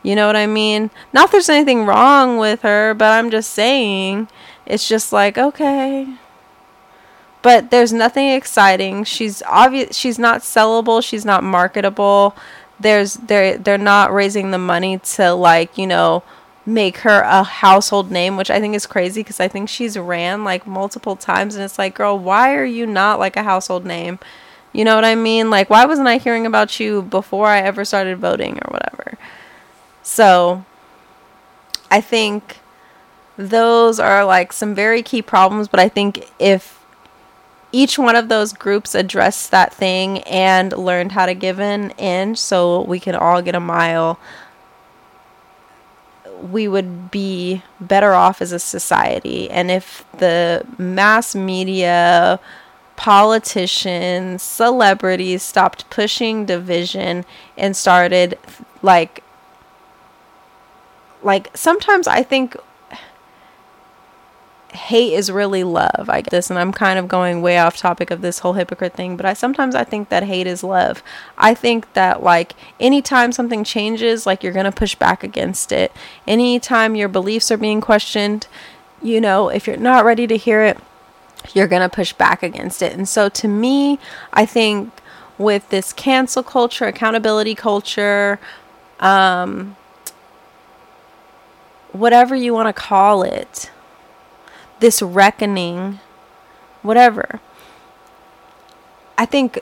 You 0.04 0.16
know 0.16 0.28
what 0.28 0.36
I 0.36 0.48
mean? 0.48 0.90
Not 1.14 1.32
there's 1.32 1.50
anything 1.50 1.86
wrong 1.86 2.38
with 2.38 2.62
her, 2.62 2.94
but 2.94 3.12
I'm 3.12 3.32
just 3.32 3.52
saying 3.52 4.28
it's 4.66 4.88
just 4.88 5.14
like, 5.14 5.38
okay. 5.38 6.08
But 7.42 7.72
there's 7.72 7.94
nothing 7.94 8.30
exciting. 8.30 9.04
She's 9.04 9.42
obvious 9.44 9.96
she's 9.96 10.20
not 10.20 10.42
sellable, 10.42 11.04
she's 11.04 11.26
not 11.26 11.44
marketable 11.44 12.36
there's 12.80 13.16
they're 13.16 13.58
they're 13.58 13.78
not 13.78 14.13
raising 14.13 14.52
the 14.52 14.58
money 14.58 15.00
to 15.00 15.34
like 15.34 15.78
you 15.78 15.88
know 15.88 16.24
make 16.66 16.98
her 16.98 17.22
a 17.22 17.44
household 17.44 18.12
name 18.12 18.36
which 18.36 18.52
i 18.52 18.60
think 18.60 18.76
is 18.76 18.86
crazy 18.86 19.22
because 19.22 19.40
i 19.40 19.48
think 19.48 19.70
she's 19.70 19.98
ran 19.98 20.44
like 20.44 20.68
multiple 20.68 21.16
times 21.16 21.56
and 21.56 21.63
it's 21.63 21.80
like 21.80 21.96
girl 21.96 22.18
why 22.20 22.54
are 22.54 22.66
you 22.66 22.86
not 22.86 23.20
like 23.20 23.36
a 23.36 23.44
household 23.44 23.86
name? 23.86 24.20
You 24.74 24.84
know 24.84 24.96
what 24.96 25.06
i 25.06 25.16
mean? 25.16 25.50
Like 25.50 25.70
why 25.70 25.86
wasn't 25.86 26.08
i 26.08 26.18
hearing 26.18 26.46
about 26.46 26.80
you 26.80 27.02
before 27.04 27.48
i 27.48 27.60
ever 27.60 27.86
started 27.86 28.18
voting 28.20 28.58
or 28.58 28.72
whatever? 28.72 29.18
So 30.04 30.66
i 31.90 32.02
think 32.02 32.60
those 33.38 34.00
are 34.00 34.26
like 34.26 34.52
some 34.52 34.76
very 34.76 35.02
key 35.02 35.22
problems 35.22 35.68
but 35.68 35.80
i 35.80 35.88
think 35.88 36.30
if 36.40 36.77
each 37.71 37.99
one 37.99 38.15
of 38.15 38.30
those 38.30 38.53
groups 38.53 38.95
addressed 38.95 39.51
that 39.51 39.73
thing 39.73 40.19
and 40.23 40.71
learned 40.73 41.12
how 41.12 41.25
to 41.25 41.34
give 41.34 41.60
an 41.60 41.91
inch 41.91 42.38
so 42.38 42.82
we 42.82 42.99
can 42.99 43.15
all 43.15 43.41
get 43.41 43.56
a 43.56 43.60
mile, 43.60 44.19
we 46.41 46.67
would 46.67 47.12
be 47.12 47.63
better 47.80 48.13
off 48.13 48.41
as 48.41 48.51
a 48.51 48.60
society. 48.60 49.49
And 49.49 49.69
if 49.69 50.06
the 50.17 50.65
mass 50.77 51.36
media, 51.36 52.39
politicians, 52.95 54.41
celebrities 54.41 55.43
stopped 55.43 55.89
pushing 55.89 56.45
division 56.45 57.25
and 57.58 57.75
started 57.75 58.38
like 58.82 59.23
like 61.23 61.49
sometimes 61.56 62.08
I 62.08 62.23
think 62.23 62.56
hate 64.73 65.13
is 65.13 65.32
really 65.32 65.63
love. 65.63 66.10
I 66.10 66.21
get 66.21 66.32
this, 66.32 66.49
and 66.49 66.60
I'm 66.60 66.71
kind 66.71 66.99
of 66.99 67.08
going 67.08 67.41
way 67.41 67.58
off 67.58 67.77
topic 67.77 68.12
of 68.12 68.21
this 68.21 68.39
whole 68.39 68.53
hypocrite 68.53 68.93
thing, 68.93 69.17
but 69.17 69.25
I 69.25 69.34
sometimes 69.34 69.75
I 69.75 69.84
think 69.84 70.10
that 70.10 70.23
hate 70.23 70.47
is 70.47 70.63
love. 70.63 71.01
I 71.38 71.53
think 71.53 71.91
that 71.93 72.23
like 72.23 72.53
anytime 72.80 73.32
something 73.32 73.63
changes, 73.63 74.25
like 74.25 74.43
you're 74.43 74.53
gonna 74.53 74.71
push 74.71 74.95
back 74.95 75.23
against 75.23 75.71
it. 75.71 75.91
Anytime 76.27 76.95
your 76.95 77.10
beliefs 77.10 77.51
are 77.51 77.58
being 77.58 77.82
questioned, 77.82 78.47
you 79.01 79.21
know, 79.21 79.49
if 79.49 79.67
you're 79.67 79.77
not 79.77 80.06
ready 80.06 80.27
to 80.27 80.38
hear 80.38 80.63
it, 80.63 80.77
you're 81.53 81.67
gonna 81.67 81.89
push 81.89 82.13
back 82.13 82.43
against 82.43 82.82
it. 82.82 82.93
And 82.93 83.08
so 83.08 83.30
to 83.30 83.47
me, 83.47 83.99
I 84.34 84.45
think 84.45 84.91
with 85.38 85.69
this 85.69 85.93
cancel 85.93 86.43
culture, 86.43 86.86
accountability 86.86 87.56
culture, 87.56 88.39
um, 88.99 89.75
whatever 91.91 92.36
you 92.36 92.53
want 92.53 92.67
to 92.67 92.73
call 92.73 93.23
it 93.23 93.71
this 94.80 95.02
reckoning, 95.02 96.00
whatever. 96.82 97.40
I 99.18 99.26
think 99.26 99.60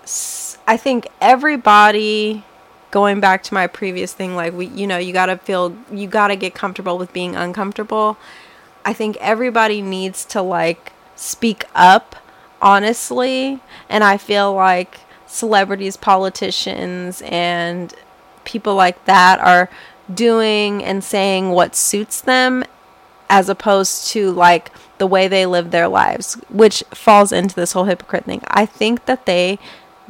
I 0.67 0.77
think 0.77 1.07
everybody 1.21 2.43
going 2.91 3.19
back 3.19 3.43
to 3.43 3.53
my 3.53 3.67
previous 3.67 4.13
thing 4.13 4.35
like 4.35 4.53
we 4.53 4.67
you 4.67 4.87
know 4.87 4.97
you 4.97 5.13
got 5.13 5.25
to 5.27 5.37
feel 5.37 5.75
you 5.91 6.07
got 6.07 6.27
to 6.27 6.35
get 6.35 6.53
comfortable 6.53 6.97
with 6.97 7.13
being 7.13 7.35
uncomfortable. 7.35 8.17
I 8.83 8.93
think 8.93 9.17
everybody 9.19 9.81
needs 9.81 10.25
to 10.25 10.41
like 10.41 10.93
speak 11.15 11.65
up 11.73 12.17
honestly, 12.61 13.59
and 13.89 14.03
I 14.03 14.17
feel 14.17 14.53
like 14.53 14.99
celebrities, 15.27 15.97
politicians, 15.97 17.21
and 17.25 17.93
people 18.43 18.75
like 18.75 19.05
that 19.05 19.39
are 19.39 19.69
doing 20.13 20.83
and 20.83 21.03
saying 21.03 21.49
what 21.49 21.75
suits 21.75 22.21
them 22.21 22.63
as 23.29 23.49
opposed 23.49 24.07
to 24.07 24.31
like 24.31 24.71
the 24.97 25.07
way 25.07 25.27
they 25.27 25.45
live 25.45 25.71
their 25.71 25.87
lives, 25.87 26.35
which 26.49 26.83
falls 26.91 27.31
into 27.31 27.55
this 27.55 27.73
whole 27.73 27.85
hypocrite 27.85 28.25
thing. 28.25 28.41
I 28.47 28.65
think 28.65 29.05
that 29.05 29.25
they 29.25 29.59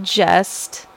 just 0.01 0.87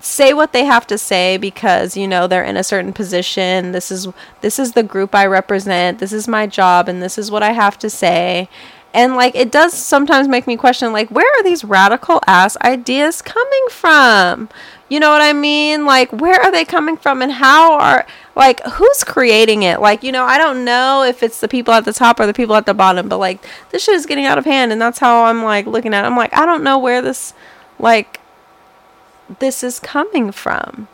say 0.00 0.34
what 0.34 0.52
they 0.52 0.64
have 0.64 0.84
to 0.88 0.98
say 0.98 1.36
because 1.36 1.96
you 1.96 2.08
know 2.08 2.26
they're 2.26 2.44
in 2.44 2.56
a 2.56 2.64
certain 2.64 2.92
position. 2.92 3.72
This 3.72 3.90
is 3.90 4.08
this 4.40 4.58
is 4.58 4.72
the 4.72 4.82
group 4.82 5.14
I 5.14 5.26
represent. 5.26 5.98
This 5.98 6.12
is 6.12 6.26
my 6.26 6.46
job 6.46 6.88
and 6.88 7.02
this 7.02 7.16
is 7.16 7.30
what 7.30 7.42
I 7.42 7.52
have 7.52 7.78
to 7.78 7.90
say. 7.90 8.48
And 8.94 9.14
like 9.14 9.34
it 9.34 9.50
does 9.50 9.72
sometimes 9.72 10.28
make 10.28 10.46
me 10.46 10.56
question 10.56 10.92
like 10.92 11.10
where 11.10 11.30
are 11.38 11.42
these 11.42 11.64
radical 11.64 12.20
ass 12.26 12.56
ideas 12.62 13.22
coming 13.22 13.66
from? 13.70 14.48
You 14.92 15.00
know 15.00 15.08
what 15.08 15.22
I 15.22 15.32
mean? 15.32 15.86
Like, 15.86 16.12
where 16.12 16.38
are 16.38 16.52
they 16.52 16.66
coming 16.66 16.98
from? 16.98 17.22
And 17.22 17.32
how 17.32 17.78
are, 17.78 18.06
like, 18.34 18.62
who's 18.64 19.04
creating 19.04 19.62
it? 19.62 19.80
Like, 19.80 20.02
you 20.02 20.12
know, 20.12 20.24
I 20.24 20.38
don't 20.38 20.64
know 20.64 21.02
if 21.02 21.22
it's 21.22 21.40
the 21.40 21.48
people 21.48 21.74
at 21.74 21.84
the 21.84 21.92
top 21.92 22.18
or 22.18 22.26
the 22.26 22.32
people 22.32 22.56
at 22.56 22.66
the 22.66 22.74
bottom, 22.74 23.08
but 23.08 23.18
like, 23.18 23.44
this 23.70 23.84
shit 23.84 23.94
is 23.94 24.06
getting 24.06 24.24
out 24.24 24.38
of 24.38 24.44
hand. 24.44 24.72
And 24.72 24.80
that's 24.80 24.98
how 24.98 25.24
I'm 25.24 25.42
like 25.42 25.66
looking 25.66 25.92
at 25.92 26.04
it. 26.04 26.06
I'm 26.06 26.16
like, 26.16 26.36
I 26.36 26.46
don't 26.46 26.64
know 26.64 26.78
where 26.78 27.02
this, 27.02 27.34
like, 27.78 28.20
this 29.38 29.62
is 29.62 29.78
coming 29.78 30.32
from. 30.32 30.88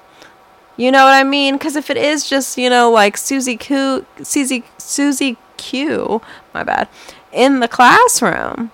You 0.76 0.92
know 0.92 1.04
what 1.04 1.14
I 1.14 1.24
mean? 1.24 1.54
Because 1.54 1.74
if 1.74 1.90
it 1.90 1.96
is 1.96 2.28
just, 2.28 2.56
you 2.56 2.70
know, 2.70 2.90
like 2.90 3.16
Susie 3.16 3.56
Q, 3.56 4.06
Susie, 4.22 4.64
Susie 4.78 5.36
Q, 5.56 6.22
my 6.54 6.62
bad, 6.62 6.88
in 7.32 7.60
the 7.60 7.68
classroom, 7.68 8.70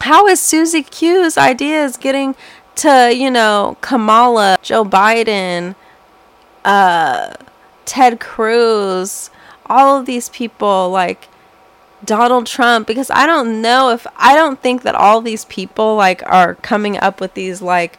how 0.00 0.26
is 0.26 0.40
Susie 0.40 0.84
Q's 0.84 1.36
ideas 1.36 1.96
getting 1.96 2.34
to, 2.76 3.12
you 3.14 3.30
know, 3.30 3.76
Kamala, 3.80 4.58
Joe 4.62 4.84
Biden, 4.84 5.74
uh, 6.64 7.34
Ted 7.84 8.20
Cruz, 8.20 9.30
all 9.66 9.98
of 9.98 10.06
these 10.06 10.28
people, 10.28 10.90
like 10.90 11.28
Donald 12.04 12.46
Trump, 12.46 12.86
because 12.86 13.10
I 13.10 13.26
don't 13.26 13.60
know 13.62 13.90
if, 13.90 14.06
I 14.16 14.34
don't 14.34 14.60
think 14.60 14.82
that 14.82 14.94
all 14.94 15.20
these 15.20 15.44
people, 15.46 15.96
like, 15.96 16.22
are 16.26 16.54
coming 16.56 16.96
up 16.98 17.20
with 17.20 17.34
these, 17.34 17.60
like, 17.60 17.98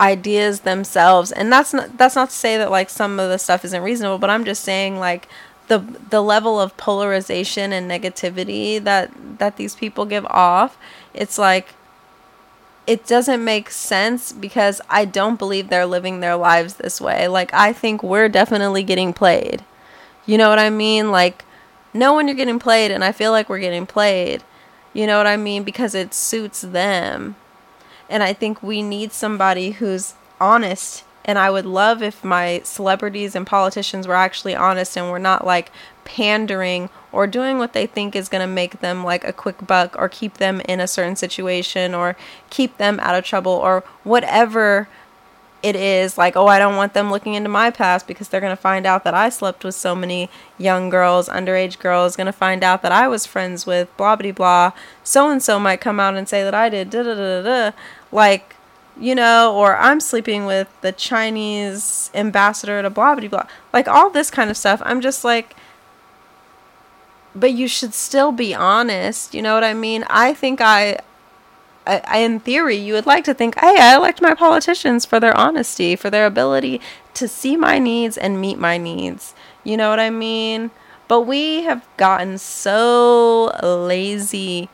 ideas 0.00 0.60
themselves. 0.60 1.30
And 1.30 1.52
that's 1.52 1.72
not 1.72 1.96
that's 1.96 2.16
not 2.16 2.30
to 2.30 2.34
say 2.36 2.56
that 2.58 2.70
like 2.70 2.90
some 2.90 3.20
of 3.20 3.30
the 3.30 3.38
stuff 3.38 3.64
isn't 3.64 3.82
reasonable 3.82 4.18
but 4.18 4.30
i'm 4.30 4.44
just 4.44 4.64
saying 4.64 4.98
like 4.98 5.28
the 5.68 5.78
the 6.10 6.20
level 6.20 6.60
of 6.60 6.76
polarization 6.76 7.72
and 7.72 7.90
negativity 7.90 8.82
that 8.82 9.10
that 9.38 9.56
these 9.56 9.76
people 9.76 10.04
give 10.04 10.26
off 10.26 10.76
it's 11.14 11.38
like 11.38 11.68
it 12.86 13.06
doesn't 13.06 13.44
make 13.44 13.70
sense 13.70 14.32
because 14.32 14.80
I 14.90 15.04
don't 15.04 15.38
believe 15.38 15.68
they're 15.68 15.86
living 15.86 16.20
their 16.20 16.36
lives 16.36 16.74
this 16.74 17.00
way. 17.00 17.28
Like, 17.28 17.54
I 17.54 17.72
think 17.72 18.02
we're 18.02 18.28
definitely 18.28 18.82
getting 18.82 19.12
played. 19.12 19.64
You 20.26 20.38
know 20.38 20.48
what 20.48 20.58
I 20.58 20.70
mean? 20.70 21.10
Like, 21.10 21.44
know 21.94 22.14
when 22.14 22.26
you're 22.26 22.36
getting 22.36 22.58
played, 22.58 22.90
and 22.90 23.04
I 23.04 23.12
feel 23.12 23.30
like 23.30 23.48
we're 23.48 23.60
getting 23.60 23.86
played. 23.86 24.42
You 24.92 25.06
know 25.06 25.18
what 25.18 25.26
I 25.26 25.36
mean? 25.36 25.62
Because 25.62 25.94
it 25.94 26.12
suits 26.12 26.60
them. 26.60 27.36
And 28.08 28.22
I 28.22 28.32
think 28.32 28.62
we 28.62 28.82
need 28.82 29.12
somebody 29.12 29.72
who's 29.72 30.14
honest. 30.40 31.04
And 31.24 31.38
I 31.38 31.50
would 31.50 31.66
love 31.66 32.02
if 32.02 32.24
my 32.24 32.60
celebrities 32.64 33.34
and 33.36 33.46
politicians 33.46 34.08
were 34.08 34.14
actually 34.14 34.56
honest 34.56 34.96
and 34.96 35.10
were 35.10 35.20
not 35.20 35.46
like 35.46 35.70
pandering 36.04 36.90
or 37.12 37.26
doing 37.26 37.58
what 37.58 37.72
they 37.72 37.86
think 37.86 38.16
is 38.16 38.28
going 38.28 38.40
to 38.40 38.52
make 38.52 38.80
them 38.80 39.04
like 39.04 39.24
a 39.24 39.32
quick 39.32 39.66
buck 39.66 39.94
or 39.98 40.08
keep 40.08 40.34
them 40.34 40.60
in 40.62 40.80
a 40.80 40.86
certain 40.86 41.16
situation 41.16 41.94
or 41.94 42.16
keep 42.50 42.78
them 42.78 42.98
out 43.00 43.14
of 43.14 43.24
trouble 43.24 43.52
or 43.52 43.84
whatever 44.02 44.88
it 45.62 45.76
is 45.76 46.18
like 46.18 46.36
oh 46.36 46.46
i 46.46 46.58
don't 46.58 46.76
want 46.76 46.92
them 46.92 47.10
looking 47.10 47.34
into 47.34 47.48
my 47.48 47.70
past 47.70 48.06
because 48.06 48.28
they're 48.28 48.40
going 48.40 48.54
to 48.54 48.60
find 48.60 48.84
out 48.84 49.04
that 49.04 49.14
i 49.14 49.28
slept 49.28 49.64
with 49.64 49.74
so 49.74 49.94
many 49.94 50.28
young 50.58 50.90
girls 50.90 51.28
underage 51.28 51.78
girls 51.78 52.16
going 52.16 52.26
to 52.26 52.32
find 52.32 52.64
out 52.64 52.82
that 52.82 52.90
i 52.90 53.06
was 53.06 53.26
friends 53.26 53.64
with 53.64 53.94
blah 53.96 54.16
blah 54.16 54.32
blah. 54.32 54.72
So 55.04 55.30
and 55.30 55.42
so 55.42 55.60
might 55.60 55.80
come 55.80 56.00
out 56.00 56.16
and 56.16 56.28
say 56.28 56.42
that 56.42 56.54
i 56.54 56.68
did 56.68 56.90
da 56.90 57.02
da 57.02 57.14
da 57.14 57.42
da. 57.42 57.76
Like 58.10 58.56
you 59.00 59.14
know 59.14 59.54
or 59.54 59.76
i'm 59.76 60.00
sleeping 60.00 60.44
with 60.44 60.68
the 60.82 60.92
chinese 60.92 62.10
ambassador 62.12 62.82
to 62.82 62.90
blah 62.90 63.14
blah 63.14 63.28
blah. 63.28 63.46
Like 63.72 63.86
all 63.86 64.10
this 64.10 64.30
kind 64.30 64.50
of 64.50 64.56
stuff. 64.56 64.82
I'm 64.84 65.00
just 65.00 65.22
like 65.24 65.54
but 67.34 67.52
you 67.52 67.68
should 67.68 67.94
still 67.94 68.32
be 68.32 68.54
honest. 68.54 69.34
You 69.34 69.42
know 69.42 69.54
what 69.54 69.64
I 69.64 69.74
mean? 69.74 70.04
I 70.08 70.34
think 70.34 70.60
I, 70.60 70.98
I, 71.86 72.18
in 72.18 72.40
theory, 72.40 72.76
you 72.76 72.94
would 72.94 73.06
like 73.06 73.24
to 73.24 73.34
think, 73.34 73.58
hey, 73.58 73.76
I 73.78 73.96
elect 73.96 74.20
my 74.20 74.34
politicians 74.34 75.04
for 75.04 75.18
their 75.18 75.36
honesty, 75.36 75.96
for 75.96 76.10
their 76.10 76.26
ability 76.26 76.80
to 77.14 77.28
see 77.28 77.56
my 77.56 77.78
needs 77.78 78.16
and 78.16 78.40
meet 78.40 78.58
my 78.58 78.78
needs. 78.78 79.34
You 79.64 79.76
know 79.76 79.90
what 79.90 80.00
I 80.00 80.10
mean? 80.10 80.70
But 81.08 81.22
we 81.22 81.62
have 81.62 81.86
gotten 81.96 82.38
so 82.38 83.52
lazy, 83.62 84.68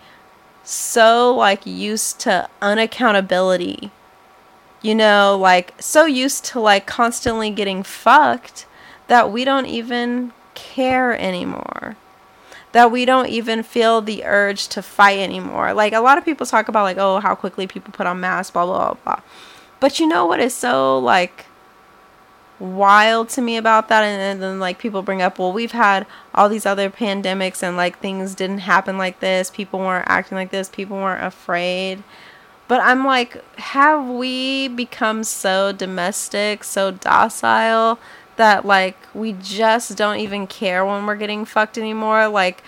so 0.63 1.35
like 1.35 1.67
used 1.67 2.21
to 2.21 2.49
unaccountability. 2.61 3.91
You 4.81 4.95
know, 4.95 5.37
like 5.41 5.75
so 5.81 6.07
used 6.07 6.45
to 6.47 6.61
like 6.61 6.87
constantly 6.87 7.51
getting 7.51 7.83
fucked 7.83 8.67
that 9.09 9.33
we 9.33 9.45
don't 9.45 9.67
even 9.67 10.33
care 10.55 11.19
anymore 11.19 11.97
that 12.79 12.93
we 12.93 13.05
don't 13.05 13.29
even 13.29 13.65
feel 13.65 14.01
the 14.01 14.23
urge 14.25 14.69
to 14.69 14.81
fight 14.81 15.19
anymore. 15.19 15.75
Like 15.75 15.93
a 15.93 15.99
lot 15.99 16.17
of 16.17 16.25
people 16.25 16.47
talk 16.47 16.69
about 16.69 16.85
like, 16.85 16.97
oh, 16.97 17.19
how 17.19 17.35
quickly 17.35 17.67
people 17.67 17.93
put 17.93 18.07
on 18.07 18.21
masks, 18.21 18.53
blah 18.53 18.65
blah 18.65 18.95
blah. 18.95 18.95
blah. 19.03 19.21
But 19.81 19.99
you 19.99 20.07
know 20.07 20.27
what 20.27 20.39
is 20.39 20.55
so 20.55 20.97
like 21.01 21.47
wild 22.61 23.29
to 23.31 23.43
me 23.43 23.57
about 23.57 23.89
that 23.89 24.05
and, 24.05 24.23
and 24.23 24.41
then 24.41 24.61
like 24.61 24.79
people 24.79 25.03
bring 25.03 25.21
up 25.23 25.41
well 25.41 25.53
we've 25.53 25.73
had 25.73 26.07
all 26.35 26.49
these 26.49 26.67
other 26.67 26.89
pandemics 26.89 27.65
and 27.65 27.77
like 27.77 27.99
things 27.99 28.35
didn't 28.35 28.59
happen 28.59 28.97
like 28.99 29.19
this 29.21 29.49
people 29.49 29.79
weren't 29.79 30.09
acting 30.09 30.37
like 30.37 30.51
this 30.51 30.69
people 30.69 30.97
weren't 30.97 31.23
afraid 31.25 32.03
but 32.67 32.81
i'm 32.81 33.05
like 33.05 33.45
have 33.61 34.09
we 34.09 34.67
become 34.67 35.23
so 35.23 35.71
domestic 35.71 36.65
so 36.65 36.91
docile 36.91 37.97
that 38.39 38.65
like 38.65 38.97
we 39.15 39.35
just 39.35 39.97
don't 39.97 40.19
even 40.19 40.47
care 40.47 40.85
when 40.85 41.07
we're 41.07 41.17
getting 41.17 41.45
fucked 41.45 41.77
anymore. 41.77 42.29
Like, 42.29 42.63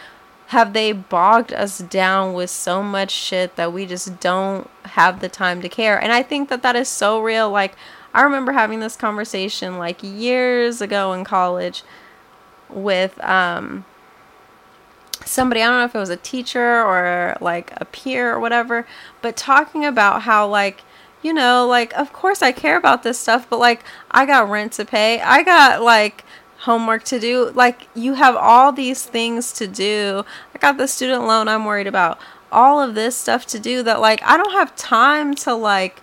have 0.49 0.73
they 0.73 0.93
bogged 0.93 1.53
us 1.53 1.79
down 1.79 2.35
with 2.35 2.51
so 2.51 2.83
much 2.83 3.11
shit 3.11 3.57
that 3.57 3.73
we 3.73 3.87
just 3.87 4.21
don't 4.21 4.69
have 4.85 5.21
the 5.21 5.29
time 5.29 5.63
to 5.63 5.69
care? 5.69 5.99
And 6.01 6.13
I 6.13 6.23
think 6.23 6.49
that 6.51 6.63
that 6.63 6.77
is 6.77 6.89
so 6.89 7.21
real. 7.21 7.51
Like, 7.51 7.75
I 8.13 8.23
remember 8.23 8.53
having 8.53 8.81
this 8.81 8.97
conversation 8.97 9.79
like 9.79 10.03
years 10.03 10.81
ago 10.81 11.13
in 11.13 11.25
college 11.25 11.83
with 12.69 13.23
um 13.25 13.85
somebody, 15.25 15.63
I 15.63 15.67
don't 15.67 15.79
know 15.79 15.85
if 15.85 15.95
it 15.95 15.99
was 15.99 16.11
a 16.11 16.17
teacher 16.17 16.83
or 16.83 17.37
like 17.41 17.73
a 17.77 17.85
peer 17.85 18.33
or 18.33 18.41
whatever, 18.41 18.87
but 19.23 19.37
talking 19.37 19.85
about 19.85 20.23
how 20.23 20.47
like 20.47 20.83
you 21.23 21.33
know, 21.33 21.67
like, 21.67 21.93
of 21.95 22.13
course 22.13 22.43
I 22.43 22.53
care 22.53 22.77
about 22.77 23.03
this 23.03 23.19
stuff, 23.19 23.49
but 23.49 23.59
like, 23.59 23.85
I 24.11 24.27
got 24.27 24.49
rent 24.49 24.73
to 24.75 24.85
pay. 24.85 25.21
I 25.21 25.43
got 25.43 25.83
like 25.83 26.25
homework 26.61 27.05
to 27.05 27.19
do. 27.19 27.51
Like, 27.51 27.89
you 27.95 28.15
have 28.15 28.37
all 28.37 28.73
these 28.73 29.05
things 29.05 29.53
to 29.55 29.67
do. 29.67 30.25
I 30.55 30.59
got 30.59 30.77
the 30.77 30.89
student 30.89 31.27
loan 31.27 31.49
I'm 31.49 31.65
worried 31.65 31.87
about. 31.87 32.19
All 32.53 32.83
of 32.83 32.95
this 32.95 33.17
stuff 33.17 33.47
to 33.47 33.59
do 33.59 33.83
that, 33.85 34.01
like, 34.01 34.23
I 34.25 34.37
don't 34.37 34.53
have 34.53 34.75
time 34.77 35.35
to 35.37 35.55
like 35.55 36.03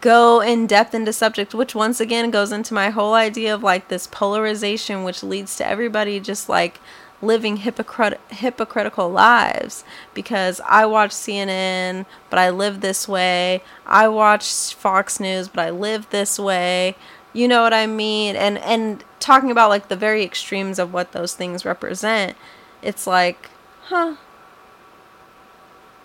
go 0.00 0.40
in 0.40 0.66
depth 0.66 0.94
into 0.94 1.12
subject, 1.12 1.54
which 1.54 1.74
once 1.74 2.00
again 2.00 2.30
goes 2.30 2.52
into 2.52 2.72
my 2.72 2.90
whole 2.90 3.14
idea 3.14 3.54
of 3.54 3.62
like 3.62 3.88
this 3.88 4.06
polarization, 4.06 5.04
which 5.04 5.22
leads 5.22 5.56
to 5.56 5.66
everybody 5.66 6.20
just 6.20 6.48
like 6.48 6.80
living 7.24 7.58
hypocrit- 7.58 8.18
hypocritical 8.30 9.10
lives 9.10 9.84
because 10.12 10.60
I 10.66 10.86
watch 10.86 11.10
CNN, 11.10 12.06
but 12.30 12.38
I 12.38 12.50
live 12.50 12.80
this 12.80 13.08
way. 13.08 13.62
I 13.86 14.08
watch 14.08 14.74
Fox 14.74 15.18
News, 15.20 15.48
but 15.48 15.60
I 15.60 15.70
live 15.70 16.10
this 16.10 16.38
way. 16.38 16.96
You 17.32 17.48
know 17.48 17.62
what 17.62 17.74
I 17.74 17.86
mean? 17.86 18.36
And 18.36 18.58
and 18.58 19.04
talking 19.18 19.50
about 19.50 19.70
like 19.70 19.88
the 19.88 19.96
very 19.96 20.22
extremes 20.22 20.78
of 20.78 20.92
what 20.92 21.12
those 21.12 21.34
things 21.34 21.64
represent, 21.64 22.36
it's 22.82 23.06
like, 23.06 23.50
huh? 23.84 24.16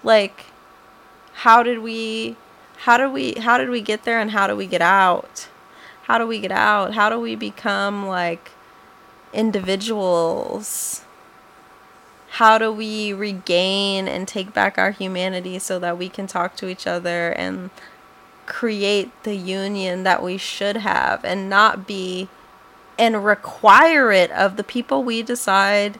Like 0.03 0.45
how 1.33 1.63
did 1.63 1.79
we 1.79 2.35
how 2.79 2.97
did 2.97 3.11
we 3.11 3.33
how 3.35 3.57
did 3.57 3.69
we 3.69 3.81
get 3.81 4.03
there 4.03 4.19
and 4.19 4.31
how 4.31 4.47
do 4.47 4.55
we 4.55 4.67
get 4.67 4.81
out? 4.81 5.47
How 6.03 6.17
do 6.17 6.25
we 6.25 6.39
get 6.39 6.51
out? 6.51 6.93
How 6.95 7.09
do 7.09 7.19
we 7.19 7.35
become 7.35 8.07
like 8.07 8.51
individuals 9.33 11.05
how 12.31 12.57
do 12.57 12.71
we 12.71 13.11
regain 13.11 14.07
and 14.07 14.27
take 14.27 14.53
back 14.53 14.77
our 14.77 14.91
humanity 14.91 15.59
so 15.59 15.79
that 15.79 15.97
we 15.97 16.09
can 16.09 16.27
talk 16.27 16.55
to 16.57 16.67
each 16.67 16.85
other 16.85 17.31
and 17.31 17.69
create 18.45 19.11
the 19.23 19.35
union 19.35 20.03
that 20.03 20.23
we 20.23 20.37
should 20.37 20.77
have 20.77 21.23
and 21.23 21.49
not 21.49 21.87
be 21.87 22.29
and 22.97 23.23
require 23.23 24.11
it 24.11 24.29
of 24.31 24.57
the 24.57 24.63
people 24.63 25.03
we 25.03 25.21
decide 25.21 25.99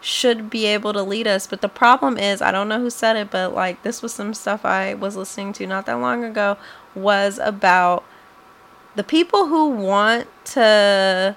should 0.00 0.50
be 0.50 0.66
able 0.66 0.92
to 0.92 1.02
lead 1.02 1.26
us. 1.26 1.46
But 1.46 1.60
the 1.60 1.68
problem 1.68 2.18
is, 2.18 2.42
I 2.42 2.50
don't 2.50 2.68
know 2.68 2.80
who 2.80 2.90
said 2.90 3.16
it, 3.16 3.30
but 3.30 3.54
like 3.54 3.82
this 3.82 4.02
was 4.02 4.12
some 4.12 4.34
stuff 4.34 4.64
I 4.64 4.94
was 4.94 5.16
listening 5.16 5.52
to 5.54 5.66
not 5.66 5.86
that 5.86 5.94
long 5.94 6.24
ago 6.24 6.56
was 6.94 7.38
about 7.38 8.04
the 8.94 9.04
people 9.04 9.46
who 9.46 9.70
want 9.70 10.28
to 10.44 11.36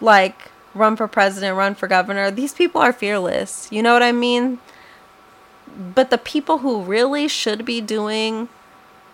like 0.00 0.51
run 0.74 0.96
for 0.96 1.06
president, 1.08 1.56
run 1.56 1.74
for 1.74 1.86
governor. 1.86 2.30
These 2.30 2.54
people 2.54 2.80
are 2.80 2.92
fearless. 2.92 3.68
You 3.70 3.82
know 3.82 3.92
what 3.92 4.02
I 4.02 4.12
mean? 4.12 4.58
But 5.76 6.10
the 6.10 6.18
people 6.18 6.58
who 6.58 6.82
really 6.82 7.28
should 7.28 7.64
be 7.64 7.80
doing 7.80 8.48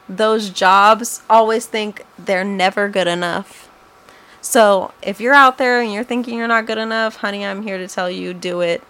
those 0.08 0.50
jobs 0.50 1.22
always 1.28 1.66
think 1.66 2.04
they're 2.18 2.44
never 2.44 2.88
good 2.88 3.06
enough. 3.06 3.68
So 4.40 4.92
if 5.02 5.20
you're 5.20 5.34
out 5.34 5.58
there 5.58 5.80
and 5.80 5.92
you're 5.92 6.04
thinking 6.04 6.38
you're 6.38 6.48
not 6.48 6.66
good 6.66 6.78
enough, 6.78 7.16
honey, 7.16 7.44
I'm 7.44 7.62
here 7.62 7.78
to 7.78 7.88
tell 7.88 8.10
you 8.10 8.32
do 8.32 8.60
it. 8.60 8.82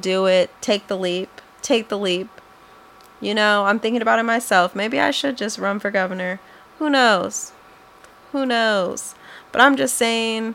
Do 0.00 0.26
it. 0.26 0.50
Take 0.60 0.86
the 0.86 0.96
leap. 0.96 1.40
Take 1.60 1.88
the 1.88 1.98
leap. 1.98 2.28
You 3.20 3.34
know, 3.34 3.64
I'm 3.66 3.78
thinking 3.78 4.02
about 4.02 4.18
it 4.18 4.24
myself. 4.24 4.74
Maybe 4.74 5.00
I 5.00 5.10
should 5.10 5.36
just 5.36 5.58
run 5.58 5.78
for 5.78 5.90
governor. 5.90 6.40
Who 6.78 6.90
knows? 6.90 7.52
Who 8.32 8.46
knows? 8.46 9.14
But 9.50 9.60
I'm 9.60 9.76
just 9.76 9.96
saying 9.96 10.54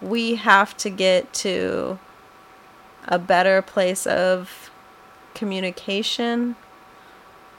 we 0.00 0.36
have 0.36 0.76
to 0.78 0.90
get 0.90 1.32
to 1.32 1.98
a 3.06 3.18
better 3.18 3.62
place 3.62 4.06
of 4.06 4.70
communication. 5.34 6.56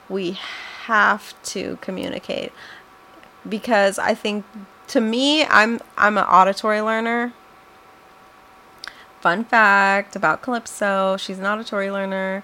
We 0.10 0.38
have 0.86 1.42
to 1.44 1.78
communicate 1.82 2.52
because 3.48 4.00
I 4.00 4.14
think 4.14 4.46
to 4.88 5.02
me 5.02 5.46
I'm 5.46 5.80
I'm 5.98 6.18
an 6.18 6.26
auditory 6.26 6.82
learner. 6.82 7.34
Fun 9.22 9.46
fact 9.46 10.16
about 10.16 10.42
Calypso, 10.42 11.16
she's 11.18 11.38
an 11.38 11.46
auditory 11.46 11.92
learner. 11.92 12.44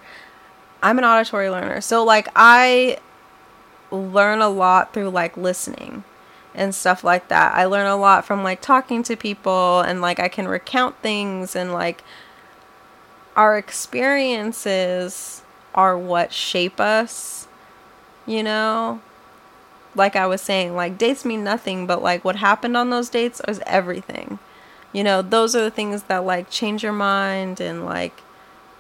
I'm 0.84 1.00
an 1.00 1.04
auditory 1.04 1.50
learner. 1.50 1.82
So 1.82 2.04
like 2.04 2.28
I 2.36 3.00
learn 3.92 4.42
a 4.42 4.50
lot 4.50 4.94
through 4.94 5.10
like 5.10 5.36
listening 5.38 6.04
and 6.58 6.74
stuff 6.74 7.04
like 7.04 7.30
that. 7.30 7.56
I 7.56 7.66
learn 7.66 7.88
a 7.88 7.96
lot 7.96 8.26
from 8.26 8.44
like 8.44 8.62
talking 8.62 9.04
to 9.04 9.16
people 9.16 9.82
and 9.82 10.02
like 10.02 10.20
I 10.20 10.28
can 10.28 10.48
recount 10.48 10.98
things 10.98 11.56
and 11.56 11.72
like 11.72 12.04
our 13.36 13.58
experiences 13.58 15.44
are 15.76 15.98
what 15.98 16.34
shape 16.34 16.80
us, 16.80 17.48
you 18.26 18.42
know? 18.42 19.00
Like 19.96 20.16
I 20.16 20.26
was 20.26 20.42
saying, 20.42 20.76
like 20.76 20.98
dates 20.98 21.24
mean 21.24 21.44
nothing, 21.44 21.86
but 21.88 22.02
like 22.02 22.26
what 22.26 22.38
happened 22.38 22.76
on 22.76 22.90
those 22.90 23.10
dates 23.10 23.40
is 23.48 23.62
everything. 23.68 24.40
You 24.92 25.04
know, 25.04 25.22
those 25.22 25.56
are 25.56 25.62
the 25.62 25.72
things 25.72 26.04
that 26.04 26.26
like 26.26 26.50
change 26.50 26.84
your 26.84 26.94
mind 26.94 27.62
and 27.62 27.86
like 27.86 28.24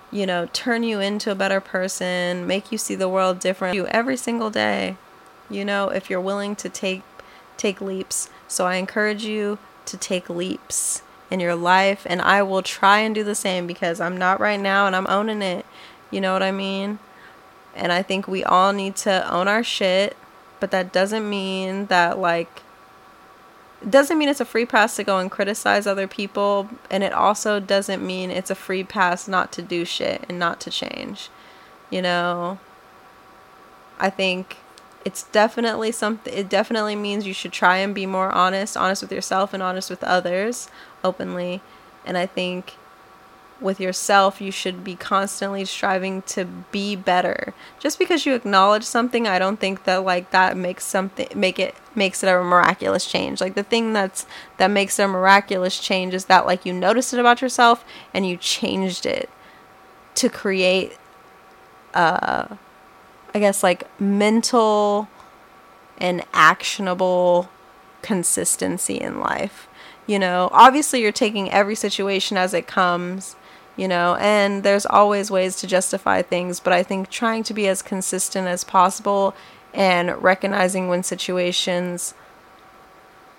you 0.10 0.26
know, 0.26 0.48
turn 0.54 0.84
you 0.84 1.02
into 1.02 1.32
a 1.32 1.36
better 1.36 1.60
person, 1.60 2.48
make 2.48 2.72
you 2.72 2.78
see 2.78 2.96
the 2.96 3.10
world 3.10 3.40
different 3.40 3.76
you 3.76 3.86
every 3.88 4.16
single 4.16 4.50
day. 4.50 4.96
You 5.50 5.66
know, 5.66 5.90
if 5.90 6.10
you're 6.10 6.22
willing 6.22 6.56
to 6.58 6.70
take 6.70 7.04
take 7.58 7.82
leaps. 7.82 8.30
So 8.48 8.65
I 8.65 8.76
encourage 8.76 9.26
you 9.26 9.58
to 9.86 9.98
take 9.98 10.30
leaps 10.30 11.02
in 11.30 11.39
your 11.39 11.56
life 11.56 12.06
and 12.10 12.22
I 12.22 12.41
will 12.43 12.62
try 12.62 13.00
and 13.00 13.13
do 13.13 13.24
the 13.24 13.36
same 13.36 13.67
because 13.67 14.00
I'm 14.00 14.17
not 14.17 14.39
right 14.39 14.60
now 14.60 14.88
and 14.88 14.96
I'm 14.96 15.08
owning 15.08 15.41
it. 15.41 15.65
You 16.12 16.22
know 16.22 16.34
what 16.34 16.43
I 16.43 16.52
mean? 16.52 17.00
And 17.76 17.91
I 17.91 18.02
think 18.02 18.28
we 18.28 18.43
all 18.43 18.74
need 18.74 18.96
to 18.98 19.30
own 19.32 19.48
our 19.48 19.63
shit, 19.63 20.15
but 20.60 20.72
that 20.72 20.93
doesn't 20.93 21.30
mean 21.30 21.88
that 21.88 22.17
like 22.17 22.62
it 23.82 23.91
doesn't 23.91 24.17
mean 24.17 24.30
it's 24.30 24.39
a 24.39 24.46
free 24.46 24.65
pass 24.65 24.96
to 24.96 25.04
go 25.04 25.20
and 25.20 25.30
criticize 25.30 25.86
other 25.86 26.08
people 26.08 26.67
and 26.89 27.04
it 27.04 27.13
also 27.13 27.60
doesn't 27.60 28.06
mean 28.06 28.32
it's 28.32 28.50
a 28.50 28.56
free 28.56 28.84
pass 28.84 29.28
not 29.28 29.52
to 29.52 29.62
do 29.62 29.86
shit 29.86 30.26
and 30.28 30.39
not 30.39 30.60
to 30.62 30.72
change. 30.72 31.30
You 31.89 32.02
know? 32.02 32.60
I 34.00 34.10
think 34.10 34.58
it's 35.05 35.23
definitely 35.23 35.91
something 35.91 36.33
it 36.33 36.49
definitely 36.49 36.95
means 36.95 37.25
you 37.25 37.33
should 37.33 37.51
try 37.53 37.77
and 37.77 37.95
be 37.95 38.05
more 38.05 38.31
honest 38.31 38.75
honest 38.75 39.01
with 39.01 39.12
yourself 39.12 39.53
and 39.53 39.63
honest 39.63 39.89
with 39.89 40.03
others 40.03 40.69
openly. 41.03 41.62
And 42.05 42.17
i 42.17 42.25
think 42.25 42.75
with 43.60 43.79
yourself 43.79 44.39
you 44.39 44.51
should 44.51 44.83
be 44.83 44.95
constantly 44.95 45.65
striving 45.65 46.21
to 46.21 46.45
be 46.45 46.95
better. 46.95 47.53
Just 47.79 47.97
because 47.97 48.25
you 48.25 48.33
acknowledge 48.36 48.83
something 48.83 49.27
i 49.27 49.39
don't 49.39 49.60
think 49.60 49.83
that 49.86 49.97
like 50.03 50.31
that 50.31 50.55
makes 50.55 50.83
something 50.86 51.27
make 51.36 51.57
it 51.60 51.75
makes 51.95 52.23
it 52.23 52.27
a 52.29 52.43
miraculous 52.43 53.05
change. 53.05 53.41
Like 53.41 53.55
the 53.55 53.63
thing 53.63 53.93
that's 53.93 54.25
that 54.57 54.67
makes 54.69 54.99
a 54.99 55.07
miraculous 55.07 55.79
change 55.79 56.13
is 56.13 56.25
that 56.25 56.45
like 56.45 56.65
you 56.65 56.73
noticed 56.73 57.13
it 57.13 57.19
about 57.19 57.41
yourself 57.41 57.83
and 58.13 58.27
you 58.27 58.38
changed 58.38 59.05
it 59.05 59.29
to 60.15 60.29
create 60.29 60.97
uh 61.93 62.55
I 63.38 63.39
guess, 63.39 63.62
like 63.62 63.88
mental 64.02 65.08
and 66.00 66.26
actionable 66.34 67.50
consistency 68.02 68.95
in 68.95 69.19
life. 69.19 69.67
You 70.08 70.17
know, 70.17 70.50
obviously, 70.52 71.04
you're 71.04 71.12
taking 71.12 71.52
every 71.52 71.76
situation 71.76 72.36
as 72.36 72.56
it 72.56 72.65
comes, 72.65 73.36
you 73.76 73.88
know, 73.88 74.15
and 74.15 74.63
there's 74.63 74.88
always 74.88 75.30
ways 75.30 75.56
to 75.58 75.67
justify 75.67 76.23
things, 76.23 76.60
but 76.60 76.73
I 76.73 76.82
think 76.82 77.12
trying 77.12 77.43
to 77.43 77.54
be 77.54 77.67
as 77.67 77.84
consistent 77.84 78.47
as 78.47 78.63
possible 78.63 79.36
and 79.71 80.19
recognizing 80.23 80.88
when 80.88 81.04
situations 81.04 82.15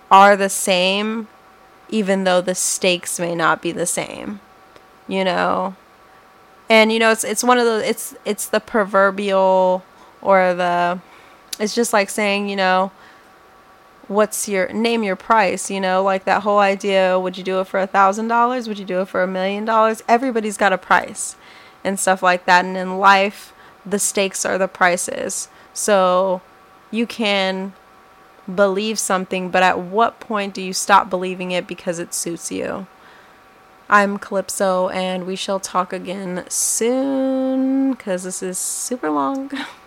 are 0.09 0.37
the 0.37 0.49
same, 0.49 1.27
even 1.89 2.23
though 2.23 2.39
the 2.39 2.55
stakes 2.55 3.19
may 3.19 3.35
not 3.35 3.61
be 3.61 3.73
the 3.73 3.85
same, 3.85 4.39
you 5.09 5.25
know, 5.25 5.75
and 6.69 6.91
you 6.91 6.99
know 6.99 7.11
it's 7.11 7.23
it's 7.23 7.43
one 7.43 7.57
of 7.57 7.65
the 7.65 7.87
it's 7.87 8.15
it's 8.23 8.47
the 8.47 8.59
proverbial 8.59 9.83
or 10.21 10.53
the 10.53 10.99
it's 11.59 11.75
just 11.75 11.93
like 11.93 12.09
saying 12.09 12.49
you 12.49 12.55
know 12.55 12.91
what's 14.07 14.49
your 14.49 14.67
name 14.73 15.03
your 15.03 15.15
price 15.15 15.69
you 15.69 15.79
know 15.79 16.01
like 16.01 16.25
that 16.25 16.41
whole 16.41 16.57
idea 16.57 17.19
would 17.19 17.37
you 17.37 17.43
do 17.43 17.59
it 17.59 17.67
for 17.67 17.79
a 17.79 17.87
thousand 17.87 18.27
dollars? 18.27 18.67
Would 18.67 18.79
you 18.79 18.85
do 18.85 19.01
it 19.01 19.07
for 19.07 19.21
a 19.21 19.27
million 19.27 19.65
dollars? 19.65 20.03
Everybody's 20.07 20.57
got 20.57 20.73
a 20.73 20.77
price 20.77 21.35
and 21.83 21.99
stuff 21.99 22.23
like 22.23 22.45
that. 22.45 22.65
And 22.65 22.75
in 22.75 22.97
life 22.97 23.53
the 23.85 23.99
stakes 23.99 24.45
are 24.45 24.57
the 24.57 24.67
prices. 24.67 25.47
So 25.73 26.41
you 26.91 27.05
can 27.05 27.73
believe 28.53 28.97
something 28.97 29.49
but 29.51 29.61
at 29.61 29.77
what 29.77 30.19
point 30.19 30.55
do 30.55 30.61
you 30.61 30.73
stop 30.73 31.09
believing 31.09 31.51
it 31.51 31.67
because 31.67 31.99
it 31.99 32.13
suits 32.13 32.51
you? 32.51 32.87
I'm 33.91 34.19
Calypso, 34.19 34.89
and 34.89 35.25
we 35.25 35.35
shall 35.35 35.59
talk 35.59 35.91
again 35.93 36.45
soon 36.47 37.93
because 37.93 38.23
this 38.23 38.43
is 38.43 38.59
super 38.59 39.09
long. 39.09 39.49